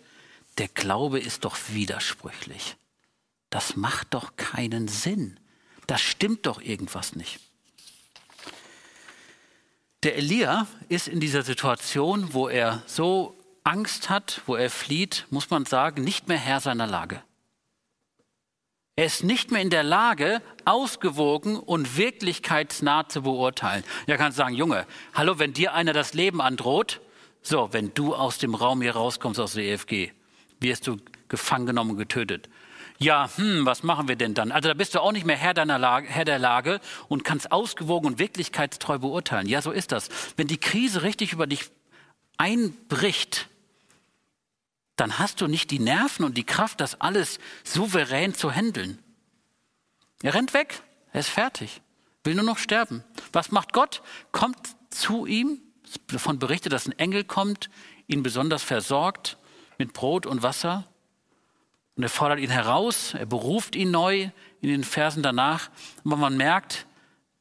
der 0.58 0.68
Glaube 0.68 1.20
ist 1.20 1.46
doch 1.46 1.58
widersprüchlich. 1.70 2.76
Das 3.50 3.76
macht 3.76 4.14
doch 4.14 4.36
keinen 4.36 4.88
Sinn. 4.88 5.40
Das 5.88 6.02
stimmt 6.02 6.46
doch 6.46 6.62
irgendwas 6.62 7.16
nicht. 7.16 7.40
Der 10.04 10.18
Elia 10.18 10.68
ist 10.90 11.08
in 11.08 11.20
dieser 11.20 11.44
Situation, 11.44 12.34
wo 12.34 12.50
er 12.50 12.84
so 12.88 13.38
Angst 13.64 14.10
hat, 14.10 14.42
wo 14.48 14.56
er 14.56 14.70
flieht, 14.70 15.26
muss 15.30 15.50
man 15.50 15.66
sagen, 15.66 16.04
nicht 16.04 16.28
mehr 16.28 16.38
Herr 16.38 16.60
seiner 16.60 16.88
Lage. 16.88 17.24
Er 18.96 19.06
ist 19.06 19.24
nicht 19.24 19.50
mehr 19.50 19.62
in 19.62 19.72
der 19.72 19.82
Lage, 19.82 20.40
ausgewogen 20.66 21.58
und 21.58 21.98
wirklichkeitsnah 21.98 23.10
zu 23.10 23.24
beurteilen. 23.24 23.84
Ja, 24.06 24.18
kannst 24.18 24.38
sagen, 24.38 24.54
Junge, 24.54 24.86
hallo, 25.16 25.40
wenn 25.40 25.52
dir 25.52 25.74
einer 25.74 25.94
das 25.94 26.14
Leben 26.14 26.42
androht, 26.42 27.02
so, 27.42 27.70
wenn 27.72 27.92
du 27.96 28.14
aus 28.14 28.38
dem 28.38 28.54
Raum 28.54 28.84
hier 28.84 28.96
rauskommst 28.96 29.40
aus 29.40 29.54
der 29.54 29.64
EFG, 29.64 30.12
wirst 30.60 30.86
du 30.86 30.98
gefangen 31.28 31.66
genommen 31.66 31.92
und 31.92 31.98
getötet. 31.98 32.50
Ja, 33.00 33.28
hm, 33.36 33.66
was 33.66 33.82
machen 33.82 34.08
wir 34.08 34.16
denn 34.16 34.36
dann? 34.36 34.52
Also 34.52 34.70
da 34.70 34.76
bist 34.76 34.94
du 34.94 35.00
auch 35.00 35.12
nicht 35.12 35.26
mehr 35.26 35.38
Herr, 35.38 35.56
deiner 35.56 35.80
Lage, 35.80 36.08
Herr 36.08 36.26
der 36.26 36.38
Lage 36.38 36.80
und 37.10 37.24
kannst 37.24 37.52
ausgewogen 37.52 38.06
und 38.06 38.20
wirklichkeitstreu 38.20 39.00
beurteilen. 39.00 39.48
Ja, 39.48 39.64
so 39.64 39.72
ist 39.72 39.92
das. 39.92 40.10
Wenn 40.38 40.46
die 40.46 40.60
Krise 40.60 41.02
richtig 41.02 41.34
über 41.34 41.48
dich 41.48 41.72
einbricht, 42.38 43.50
dann 44.96 45.20
hast 45.20 45.42
du 45.42 45.48
nicht 45.48 45.72
die 45.72 45.80
Nerven 45.80 46.24
und 46.24 46.38
die 46.38 46.44
Kraft, 46.44 46.80
das 46.80 47.00
alles 47.02 47.40
souverän 47.64 48.34
zu 48.34 48.52
handeln. 48.52 49.00
Er 50.22 50.34
rennt 50.34 50.54
weg, 50.54 50.84
er 51.12 51.20
ist 51.22 51.30
fertig, 51.30 51.82
will 52.24 52.36
nur 52.36 52.44
noch 52.44 52.58
sterben. 52.58 53.04
Was 53.32 53.52
macht 53.52 53.74
Gott? 53.74 54.02
Kommt 54.32 54.58
zu 54.90 55.26
ihm, 55.26 55.62
davon 56.08 56.40
berichtet, 56.40 56.74
dass 56.74 56.88
ein 56.88 56.98
Engel 56.98 57.24
kommt, 57.24 57.70
ihn 58.08 58.24
besonders 58.24 58.64
versorgt 58.64 59.38
mit 59.78 59.94
Brot 59.94 60.26
und 60.26 60.44
Wasser. 60.44 60.88
Und 61.96 62.04
er 62.04 62.10
fordert 62.10 62.40
ihn 62.40 62.50
heraus, 62.50 63.14
er 63.14 63.26
beruft 63.26 63.76
ihn 63.76 63.92
neu 63.92 64.30
in 64.62 64.70
den 64.70 64.84
Versen 64.84 65.24
danach. 65.24 65.70
Aber 66.06 66.18
man 66.18 66.38
merkt, 66.38 66.88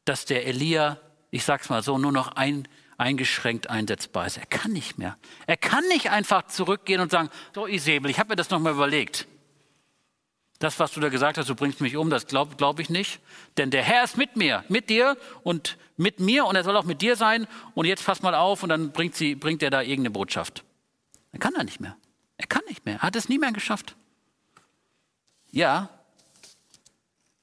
dass 0.05 0.25
der 0.25 0.47
Elia, 0.47 0.99
ich 1.31 1.45
sag's 1.45 1.69
mal 1.69 1.83
so, 1.83 1.99
nur 1.99 2.13
noch 2.13 2.37
ein 2.37 2.69
eingeschränkt 2.99 3.71
einsetzbar 3.71 4.27
ist. 4.27 4.37
Er 4.37 4.47
kann 4.47 4.73
nicht 4.73 4.99
mehr. 4.99 5.17
Er 5.47 5.57
kann 5.57 5.87
nicht 5.89 6.11
einfach 6.11 6.47
zurückgehen 6.47 7.01
und 7.01 7.11
sagen, 7.11 7.31
so 7.55 7.67
Isabel, 7.67 8.11
ich 8.11 8.19
habe 8.19 8.31
mir 8.31 8.37
das 8.37 8.51
nochmal 8.51 8.73
überlegt. 8.73 9.27
Das, 10.59 10.79
was 10.79 10.93
du 10.93 11.01
da 11.01 11.09
gesagt 11.09 11.39
hast, 11.39 11.49
du 11.49 11.57
bringst 11.57 11.81
mich 11.81 11.97
um, 11.97 12.09
das 12.09 12.29
glaube 12.29 12.55
glaub 12.57 12.79
ich 12.79 12.89
nicht. 12.89 13.21
Denn 13.57 13.71
der 13.71 13.83
Herr 13.83 14.05
ist 14.05 14.17
mit 14.17 14.37
mir, 14.37 14.65
mit 14.69 14.91
dir 14.91 15.17
und 15.43 15.77
mit 15.97 16.21
mir 16.21 16.47
und 16.47 16.55
er 16.55 16.63
soll 16.63 16.77
auch 16.77 16.85
mit 16.85 17.03
dir 17.03 17.17
sein. 17.17 17.49
Und 17.75 17.87
jetzt 17.87 18.05
pass 18.05 18.23
mal 18.23 18.35
auf 18.35 18.63
und 18.63 18.69
dann 18.69 18.93
bringt, 18.93 19.17
sie, 19.17 19.35
bringt 19.35 19.63
er 19.63 19.71
da 19.71 19.81
irgendeine 19.81 20.11
Botschaft. 20.11 20.65
Er 21.33 21.41
kann 21.41 21.55
er 21.55 21.65
nicht 21.65 21.81
mehr. 21.81 21.97
Er 22.37 22.47
kann 22.47 22.63
nicht 22.69 22.85
mehr. 22.85 22.97
Er 22.97 23.03
hat 23.03 23.17
es 23.17 23.29
nie 23.29 23.39
mehr 23.39 23.53
geschafft. 23.53 23.97
Ja, 25.51 25.91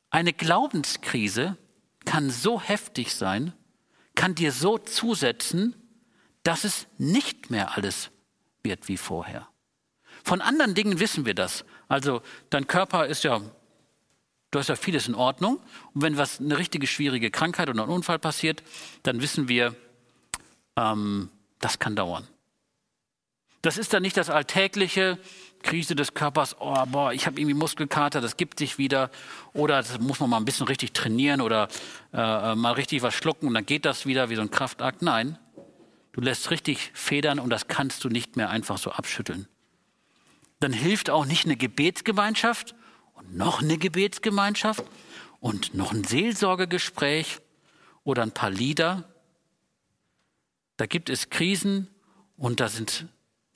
eine 0.09 0.33
Glaubenskrise 0.33 1.57
kann 2.05 2.29
so 2.29 2.59
heftig 2.59 3.13
sein, 3.13 3.53
kann 4.15 4.35
dir 4.35 4.51
so 4.51 4.77
zusetzen, 4.77 5.75
dass 6.43 6.63
es 6.63 6.87
nicht 6.97 7.49
mehr 7.49 7.75
alles 7.75 8.11
wird 8.63 8.87
wie 8.87 8.97
vorher. 8.97 9.47
Von 10.23 10.41
anderen 10.41 10.75
Dingen 10.75 10.99
wissen 10.99 11.25
wir 11.25 11.33
das. 11.33 11.65
Also 11.87 12.21
dein 12.49 12.67
Körper 12.67 13.07
ist 13.07 13.23
ja, 13.23 13.41
du 14.51 14.59
hast 14.59 14.69
ja 14.69 14.75
vieles 14.75 15.07
in 15.07 15.15
Ordnung. 15.15 15.59
Und 15.93 16.01
wenn 16.01 16.17
was 16.17 16.39
eine 16.39 16.57
richtige 16.57 16.87
schwierige 16.87 17.31
Krankheit 17.31 17.69
oder 17.69 17.83
ein 17.83 17.89
Unfall 17.89 18.19
passiert, 18.19 18.63
dann 19.03 19.21
wissen 19.21 19.47
wir, 19.47 19.75
ähm, 20.75 21.29
das 21.59 21.79
kann 21.79 21.95
dauern. 21.95 22.27
Das 23.61 23.77
ist 23.77 23.93
dann 23.93 24.03
nicht 24.03 24.17
das 24.17 24.29
alltägliche, 24.29 25.17
Krise 25.61 25.95
des 25.95 26.13
Körpers, 26.13 26.55
oh, 26.59 26.85
boah, 26.87 27.13
ich 27.13 27.25
habe 27.25 27.39
irgendwie 27.39 27.55
Muskelkater, 27.55 28.21
das 28.21 28.37
gibt 28.37 28.59
sich 28.59 28.77
wieder. 28.77 29.09
Oder 29.53 29.77
das 29.77 29.99
muss 29.99 30.19
man 30.19 30.29
mal 30.29 30.37
ein 30.37 30.45
bisschen 30.45 30.67
richtig 30.67 30.93
trainieren 30.93 31.41
oder 31.41 31.67
äh, 32.13 32.55
mal 32.55 32.73
richtig 32.73 33.01
was 33.01 33.13
schlucken 33.13 33.47
und 33.47 33.53
dann 33.53 33.65
geht 33.65 33.85
das 33.85 34.05
wieder 34.05 34.29
wie 34.29 34.35
so 34.35 34.41
ein 34.41 34.51
Kraftakt. 34.51 35.01
Nein, 35.01 35.37
du 36.13 36.21
lässt 36.21 36.51
richtig 36.51 36.91
federn 36.93 37.39
und 37.39 37.49
das 37.49 37.67
kannst 37.67 38.03
du 38.03 38.09
nicht 38.09 38.37
mehr 38.37 38.49
einfach 38.49 38.77
so 38.77 38.91
abschütteln. 38.91 39.47
Dann 40.59 40.73
hilft 40.73 41.09
auch 41.09 41.25
nicht 41.25 41.45
eine 41.45 41.55
Gebetsgemeinschaft 41.55 42.75
und 43.13 43.35
noch 43.35 43.61
eine 43.61 43.77
Gebetsgemeinschaft 43.77 44.83
und 45.39 45.73
noch 45.73 45.91
ein 45.91 46.03
Seelsorgegespräch 46.03 47.39
oder 48.03 48.23
ein 48.23 48.31
paar 48.31 48.49
Lieder. 48.49 49.05
Da 50.77 50.85
gibt 50.85 51.09
es 51.09 51.29
Krisen 51.29 51.87
und 52.37 52.59
da 52.59 52.69
sind 52.69 53.07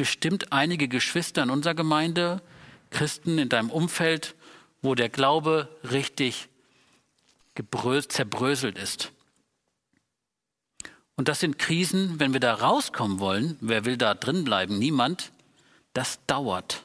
bestimmt 0.04 0.52
einige 0.52 0.90
Geschwister 0.90 1.44
in 1.44 1.50
unserer 1.50 1.76
Gemeinde, 1.76 2.42
Christen 2.90 3.38
in 3.38 3.48
deinem 3.48 3.70
Umfeld, 3.70 4.36
wo 4.82 4.96
der 4.96 5.08
Glaube 5.08 5.70
richtig 5.90 6.50
zerbröselt 7.56 8.78
ist. 8.78 9.14
Und 11.16 11.30
das 11.30 11.40
sind 11.40 11.58
Krisen, 11.58 12.20
wenn 12.20 12.34
wir 12.34 12.42
da 12.42 12.54
rauskommen 12.54 13.22
wollen, 13.22 13.58
wer 13.62 13.86
will 13.86 13.96
da 13.96 14.14
drin 14.14 14.44
bleiben? 14.44 14.78
Niemand. 14.78 15.32
Das 15.94 16.20
dauert. 16.28 16.84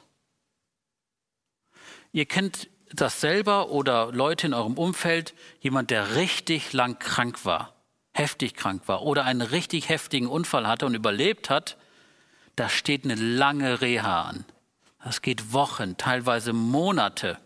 Ihr 2.13 2.25
kennt 2.25 2.69
das 2.93 3.19
selber 3.19 3.69
oder 3.69 4.13
Leute 4.13 4.47
in 4.47 4.53
eurem 4.53 4.77
Umfeld, 4.77 5.33
jemand, 5.59 5.91
der 5.91 6.15
richtig 6.15 6.71
lang 6.71 6.99
krank 6.99 7.43
war, 7.43 7.73
heftig 8.13 8.53
krank 8.53 8.83
war 8.85 9.01
oder 9.01 9.25
einen 9.25 9.41
richtig 9.41 9.89
heftigen 9.89 10.27
Unfall 10.27 10.65
hatte 10.67 10.85
und 10.85 10.95
überlebt 10.95 11.49
hat, 11.49 11.75
da 12.59 12.67
steht 12.67 13.05
eine 13.05 13.15
lange 13.15 13.79
Reha 13.79 14.23
an. 14.23 14.43
Das 15.01 15.21
geht 15.21 15.53
Wochen, 15.53 15.95
teilweise 15.95 16.51
Monate. 16.51 17.39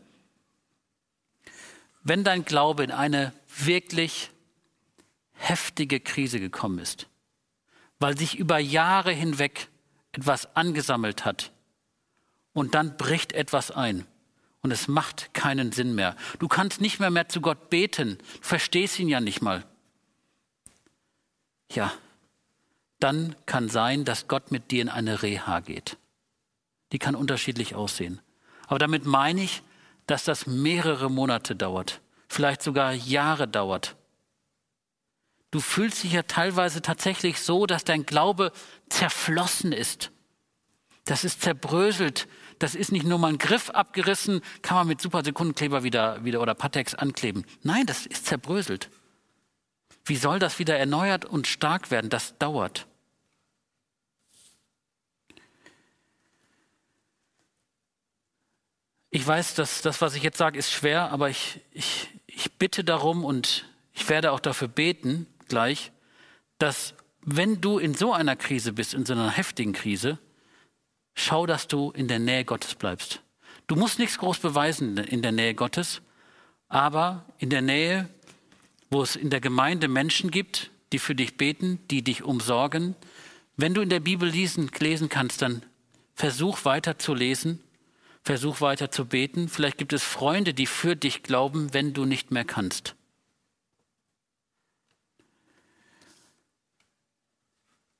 Wenn 2.01 2.23
dein 2.23 2.45
Glaube 2.45 2.83
in 2.83 2.89
eine 2.89 3.31
wirklich 3.47 4.31
heftige 5.33 5.99
Krise 5.99 6.39
gekommen 6.39 6.79
ist, 6.79 7.07
weil 7.99 8.17
sich 8.17 8.39
über 8.39 8.57
Jahre 8.57 9.11
hinweg 9.11 9.67
etwas 10.13 10.55
angesammelt 10.55 11.25
hat 11.25 11.51
und 12.53 12.73
dann 12.73 12.97
bricht 12.97 13.33
etwas 13.33 13.69
ein 13.69 14.07
und 14.61 14.71
es 14.71 14.87
macht 14.87 15.35
keinen 15.35 15.71
Sinn 15.71 15.93
mehr. 15.93 16.15
Du 16.39 16.47
kannst 16.47 16.81
nicht 16.81 16.99
mehr 16.99 17.11
mehr 17.11 17.29
zu 17.29 17.39
Gott 17.39 17.69
beten, 17.69 18.17
du 18.17 18.47
verstehst 18.47 18.97
ihn 18.97 19.09
ja 19.09 19.19
nicht 19.19 19.43
mal. 19.43 19.63
Ja, 21.71 21.93
dann 23.03 23.35
kann 23.45 23.67
sein, 23.67 24.05
dass 24.05 24.29
Gott 24.29 24.51
mit 24.51 24.71
dir 24.71 24.81
in 24.81 24.89
eine 24.89 25.21
Reha 25.21 25.59
geht. 25.59 25.97
Die 26.93 26.99
kann 26.99 27.15
unterschiedlich 27.15 27.75
aussehen. 27.75 28.21
Aber 28.67 28.79
damit 28.79 29.05
meine 29.05 29.43
ich, 29.43 29.61
dass 30.07 30.23
das 30.23 30.47
mehrere 30.47 31.11
Monate 31.11 31.55
dauert, 31.55 32.01
vielleicht 32.29 32.61
sogar 32.61 32.93
Jahre 32.93 33.47
dauert. 33.47 33.97
Du 35.51 35.59
fühlst 35.59 36.03
dich 36.03 36.13
ja 36.13 36.23
teilweise 36.23 36.81
tatsächlich 36.81 37.41
so, 37.41 37.65
dass 37.65 37.83
dein 37.83 38.05
Glaube 38.05 38.51
zerflossen 38.89 39.73
ist. 39.73 40.11
Das 41.05 41.25
ist 41.25 41.41
zerbröselt. 41.41 42.27
Das 42.59 42.73
ist 42.73 42.93
nicht 42.93 43.05
nur 43.05 43.19
mal 43.19 43.33
ein 43.33 43.37
Griff 43.37 43.69
abgerissen, 43.69 44.41
kann 44.61 44.77
man 44.77 44.87
mit 44.87 45.01
Supersekundenkleber 45.01 45.83
wieder, 45.83 46.23
wieder 46.23 46.41
oder 46.41 46.55
Patex 46.55 46.95
ankleben. 46.95 47.45
Nein, 47.63 47.85
das 47.85 48.05
ist 48.05 48.25
zerbröselt. 48.25 48.89
Wie 50.05 50.15
soll 50.15 50.39
das 50.39 50.59
wieder 50.59 50.77
erneuert 50.77 51.25
und 51.25 51.47
stark 51.47 51.91
werden? 51.91 52.09
Das 52.09 52.37
dauert. 52.37 52.87
Ich 59.15 59.27
weiß, 59.27 59.53
dass 59.53 59.83
das, 59.83 60.01
was 60.01 60.15
ich 60.15 60.23
jetzt 60.23 60.39
sage, 60.39 60.57
ist 60.57 60.71
schwer, 60.71 61.11
aber 61.11 61.29
ich, 61.29 61.59
ich, 61.69 62.09
ich 62.25 62.51
bitte 62.53 62.83
darum 62.83 63.23
und 63.23 63.65
ich 63.93 64.09
werde 64.09 64.31
auch 64.31 64.39
dafür 64.39 64.67
beten 64.67 65.27
gleich, 65.47 65.91
dass 66.57 66.95
wenn 67.21 67.61
du 67.61 67.77
in 67.77 67.93
so 67.93 68.11
einer 68.11 68.35
Krise 68.35 68.73
bist, 68.73 68.95
in 68.95 69.05
so 69.05 69.13
einer 69.13 69.29
heftigen 69.29 69.73
Krise, 69.73 70.17
schau, 71.13 71.45
dass 71.45 71.67
du 71.67 71.91
in 71.91 72.07
der 72.07 72.17
Nähe 72.17 72.43
Gottes 72.43 72.73
bleibst. 72.73 73.21
Du 73.67 73.75
musst 73.75 73.99
nichts 73.99 74.17
groß 74.17 74.39
beweisen 74.39 74.97
in 74.97 75.21
der 75.21 75.31
Nähe 75.31 75.53
Gottes, 75.53 76.01
aber 76.67 77.23
in 77.37 77.51
der 77.51 77.61
Nähe, 77.61 78.09
wo 78.89 79.03
es 79.03 79.15
in 79.15 79.29
der 79.29 79.41
Gemeinde 79.41 79.89
Menschen 79.89 80.31
gibt, 80.31 80.71
die 80.91 80.97
für 80.97 81.13
dich 81.13 81.37
beten, 81.37 81.77
die 81.91 82.01
dich 82.01 82.23
umsorgen. 82.23 82.95
Wenn 83.57 83.75
du 83.75 83.81
in 83.81 83.89
der 83.89 83.99
Bibel 83.99 84.27
lesen, 84.27 84.71
lesen 84.79 85.09
kannst, 85.09 85.43
dann 85.43 85.61
versuch 86.15 86.65
weiter 86.65 86.97
zu 86.97 87.13
lesen, 87.13 87.63
versuch 88.23 88.61
weiter 88.61 88.89
zu 88.89 89.05
beten. 89.05 89.49
Vielleicht 89.49 89.77
gibt 89.77 89.93
es 89.93 90.03
Freunde, 90.03 90.53
die 90.53 90.65
für 90.65 90.95
dich 90.95 91.23
glauben, 91.23 91.73
wenn 91.73 91.93
du 91.93 92.05
nicht 92.05 92.31
mehr 92.31 92.45
kannst. 92.45 92.95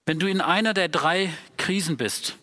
Wenn 0.06 0.20
du 0.20 0.28
in 0.28 0.42
einer 0.42 0.74
der 0.74 0.90
drei 0.90 1.34
Krisen 1.58 1.98
bist, 1.98 2.36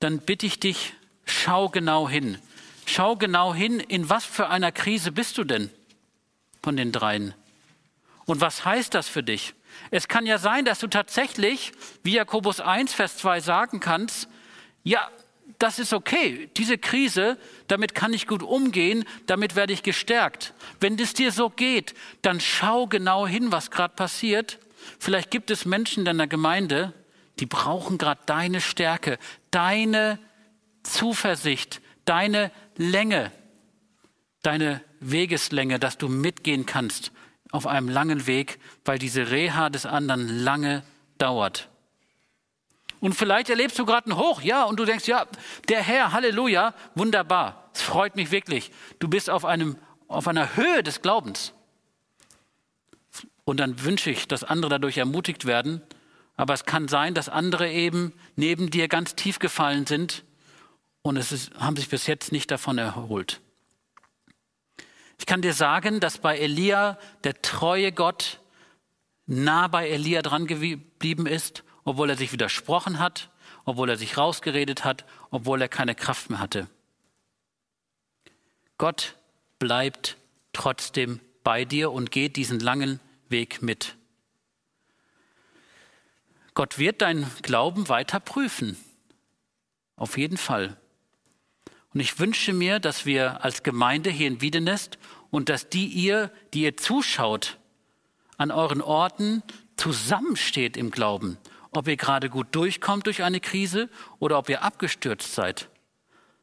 dann 0.00 0.18
bitte 0.18 0.46
ich 0.46 0.60
dich, 0.60 0.94
schau 1.24 1.68
genau 1.68 2.08
hin. 2.08 2.38
Schau 2.86 3.16
genau 3.16 3.54
hin, 3.54 3.80
in 3.80 4.10
was 4.10 4.24
für 4.24 4.48
einer 4.48 4.70
Krise 4.70 5.10
bist 5.10 5.38
du 5.38 5.44
denn 5.44 5.70
von 6.62 6.76
den 6.76 6.92
dreien? 6.92 7.34
Und 8.26 8.40
was 8.40 8.64
heißt 8.64 8.92
das 8.94 9.08
für 9.08 9.22
dich? 9.22 9.54
Es 9.90 10.08
kann 10.08 10.26
ja 10.26 10.38
sein, 10.38 10.64
dass 10.64 10.78
du 10.78 10.86
tatsächlich, 10.86 11.72
wie 12.02 12.14
Jakobus 12.14 12.60
1, 12.60 12.92
Vers 12.92 13.16
2 13.18 13.40
sagen 13.40 13.80
kannst, 13.80 14.28
ja, 14.82 15.10
das 15.58 15.78
ist 15.78 15.92
okay. 15.92 16.50
Diese 16.56 16.78
Krise, 16.78 17.38
damit 17.68 17.94
kann 17.94 18.12
ich 18.12 18.26
gut 18.26 18.42
umgehen, 18.42 19.04
damit 19.26 19.56
werde 19.56 19.72
ich 19.72 19.82
gestärkt. 19.82 20.52
Wenn 20.80 20.98
es 20.98 21.14
dir 21.14 21.32
so 21.32 21.50
geht, 21.50 21.94
dann 22.22 22.40
schau 22.40 22.86
genau 22.86 23.26
hin, 23.26 23.52
was 23.52 23.70
gerade 23.70 23.94
passiert 23.94 24.58
Vielleicht 24.98 25.30
gibt 25.30 25.50
es 25.50 25.64
Menschen 25.64 26.00
in 26.00 26.04
deiner 26.04 26.26
Gemeinde, 26.26 26.92
die 27.40 27.46
brauchen 27.46 27.98
gerade 27.98 28.20
deine 28.26 28.60
Stärke, 28.60 29.18
deine 29.50 30.18
Zuversicht, 30.82 31.80
deine 32.04 32.50
Länge, 32.76 33.32
deine 34.42 34.82
Wegeslänge, 35.00 35.78
dass 35.78 35.98
du 35.98 36.08
mitgehen 36.08 36.66
kannst 36.66 37.12
auf 37.50 37.66
einem 37.66 37.88
langen 37.88 38.26
Weg, 38.26 38.58
weil 38.84 38.98
diese 38.98 39.30
Reha 39.30 39.70
des 39.70 39.86
anderen 39.86 40.28
lange 40.42 40.82
dauert. 41.18 41.68
Und 43.04 43.12
vielleicht 43.12 43.50
erlebst 43.50 43.78
du 43.78 43.84
gerade 43.84 44.10
einen 44.10 44.18
Hoch, 44.18 44.40
ja, 44.40 44.64
und 44.64 44.80
du 44.80 44.86
denkst, 44.86 45.06
ja, 45.06 45.26
der 45.68 45.82
Herr, 45.82 46.14
Halleluja, 46.14 46.72
wunderbar, 46.94 47.68
es 47.74 47.82
freut 47.82 48.16
mich 48.16 48.30
wirklich. 48.30 48.70
Du 48.98 49.08
bist 49.08 49.28
auf, 49.28 49.44
einem, 49.44 49.76
auf 50.08 50.26
einer 50.26 50.56
Höhe 50.56 50.82
des 50.82 51.02
Glaubens. 51.02 51.52
Und 53.44 53.60
dann 53.60 53.84
wünsche 53.84 54.10
ich, 54.10 54.26
dass 54.26 54.42
andere 54.42 54.70
dadurch 54.70 54.96
ermutigt 54.96 55.44
werden. 55.44 55.82
Aber 56.36 56.54
es 56.54 56.64
kann 56.64 56.88
sein, 56.88 57.12
dass 57.12 57.28
andere 57.28 57.70
eben 57.70 58.14
neben 58.36 58.70
dir 58.70 58.88
ganz 58.88 59.14
tief 59.14 59.38
gefallen 59.38 59.84
sind 59.84 60.24
und 61.02 61.18
es 61.18 61.30
ist, 61.30 61.54
haben 61.56 61.76
sich 61.76 61.90
bis 61.90 62.06
jetzt 62.06 62.32
nicht 62.32 62.50
davon 62.50 62.78
erholt. 62.78 63.42
Ich 65.18 65.26
kann 65.26 65.42
dir 65.42 65.52
sagen, 65.52 66.00
dass 66.00 66.16
bei 66.16 66.38
Elia 66.38 66.98
der 67.22 67.42
treue 67.42 67.92
Gott 67.92 68.40
nah 69.26 69.68
bei 69.68 69.90
Elia 69.90 70.22
dran 70.22 70.46
geblieben 70.46 71.26
ist, 71.26 71.64
obwohl 71.84 72.10
er 72.10 72.16
sich 72.16 72.32
widersprochen 72.32 72.98
hat, 72.98 73.30
obwohl 73.64 73.90
er 73.90 73.96
sich 73.96 74.16
rausgeredet 74.16 74.84
hat, 74.84 75.04
obwohl 75.30 75.60
er 75.60 75.68
keine 75.68 75.94
Kraft 75.94 76.30
mehr 76.30 76.40
hatte. 76.40 76.68
Gott 78.78 79.16
bleibt 79.58 80.16
trotzdem 80.52 81.20
bei 81.42 81.64
dir 81.64 81.92
und 81.92 82.10
geht 82.10 82.36
diesen 82.36 82.60
langen 82.60 83.00
Weg 83.28 83.62
mit. 83.62 83.96
Gott 86.54 86.78
wird 86.78 87.02
dein 87.02 87.30
Glauben 87.42 87.88
weiter 87.88 88.20
prüfen. 88.20 88.76
Auf 89.96 90.18
jeden 90.18 90.36
Fall. 90.36 90.76
Und 91.92 92.00
ich 92.00 92.18
wünsche 92.18 92.52
mir, 92.52 92.80
dass 92.80 93.06
wir 93.06 93.44
als 93.44 93.62
Gemeinde 93.62 94.10
hier 94.10 94.26
in 94.26 94.40
Wiedenest 94.40 94.98
und 95.30 95.48
dass 95.48 95.68
die 95.68 95.86
ihr, 95.86 96.32
die 96.52 96.62
ihr 96.62 96.76
zuschaut, 96.76 97.58
an 98.36 98.50
euren 98.50 98.80
Orten 98.80 99.42
zusammensteht 99.76 100.76
im 100.76 100.90
Glauben. 100.90 101.38
Ob 101.74 101.88
ihr 101.88 101.96
gerade 101.96 102.30
gut 102.30 102.48
durchkommt 102.52 103.06
durch 103.06 103.22
eine 103.22 103.40
Krise 103.40 103.90
oder 104.18 104.38
ob 104.38 104.48
ihr 104.48 104.62
abgestürzt 104.62 105.34
seid. 105.34 105.68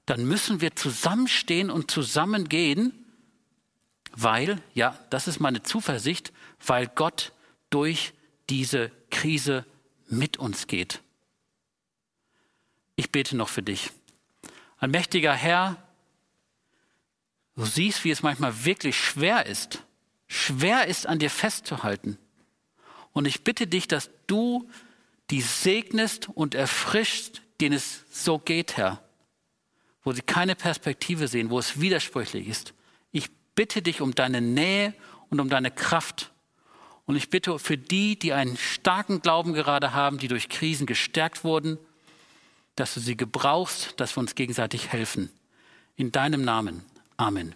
Dann 0.05 0.25
müssen 0.25 0.61
wir 0.61 0.75
zusammenstehen 0.75 1.69
und 1.69 1.89
zusammengehen, 1.89 3.05
weil, 4.13 4.61
ja, 4.73 4.99
das 5.09 5.27
ist 5.27 5.39
meine 5.39 5.63
Zuversicht, 5.63 6.33
weil 6.65 6.87
Gott 6.87 7.31
durch 7.69 8.13
diese 8.49 8.91
Krise 9.09 9.65
mit 10.09 10.37
uns 10.37 10.67
geht. 10.67 11.01
Ich 12.97 13.11
bete 13.11 13.37
noch 13.37 13.49
für 13.49 13.63
dich. 13.63 13.91
Ein 14.77 14.91
mächtiger 14.91 15.33
Herr, 15.33 15.77
du 17.55 17.65
siehst, 17.65 18.03
wie 18.03 18.11
es 18.11 18.21
manchmal 18.21 18.65
wirklich 18.65 18.99
schwer 18.99 19.45
ist, 19.45 19.83
schwer 20.27 20.87
ist 20.87 21.07
an 21.07 21.19
dir 21.19 21.29
festzuhalten. 21.29 22.17
Und 23.13 23.25
ich 23.25 23.43
bitte 23.43 23.67
dich, 23.67 23.87
dass 23.87 24.09
du 24.27 24.69
die 25.31 25.41
segnest 25.41 26.29
und 26.29 26.53
erfrischst, 26.55 27.41
denen 27.61 27.75
es 27.75 28.03
so 28.11 28.37
geht, 28.37 28.77
Herr, 28.77 29.01
wo 30.03 30.11
sie 30.11 30.21
keine 30.21 30.55
Perspektive 30.55 31.27
sehen, 31.27 31.49
wo 31.49 31.57
es 31.57 31.79
widersprüchlich 31.79 32.47
ist. 32.47 32.73
Ich 33.11 33.29
bitte 33.55 33.81
dich 33.81 34.01
um 34.01 34.13
deine 34.13 34.41
Nähe 34.41 34.93
und 35.29 35.39
um 35.39 35.49
deine 35.49 35.71
Kraft. 35.71 36.31
Und 37.05 37.15
ich 37.15 37.29
bitte 37.29 37.57
für 37.59 37.77
die, 37.77 38.19
die 38.19 38.33
einen 38.33 38.57
starken 38.57 39.21
Glauben 39.21 39.53
gerade 39.53 39.93
haben, 39.93 40.17
die 40.17 40.27
durch 40.27 40.49
Krisen 40.49 40.85
gestärkt 40.85 41.43
wurden, 41.43 41.77
dass 42.75 42.93
du 42.93 42.99
sie 42.99 43.17
gebrauchst, 43.17 43.99
dass 43.99 44.15
wir 44.15 44.21
uns 44.21 44.35
gegenseitig 44.35 44.91
helfen. 44.91 45.29
In 45.95 46.11
deinem 46.11 46.43
Namen. 46.43 46.83
Amen. 47.17 47.55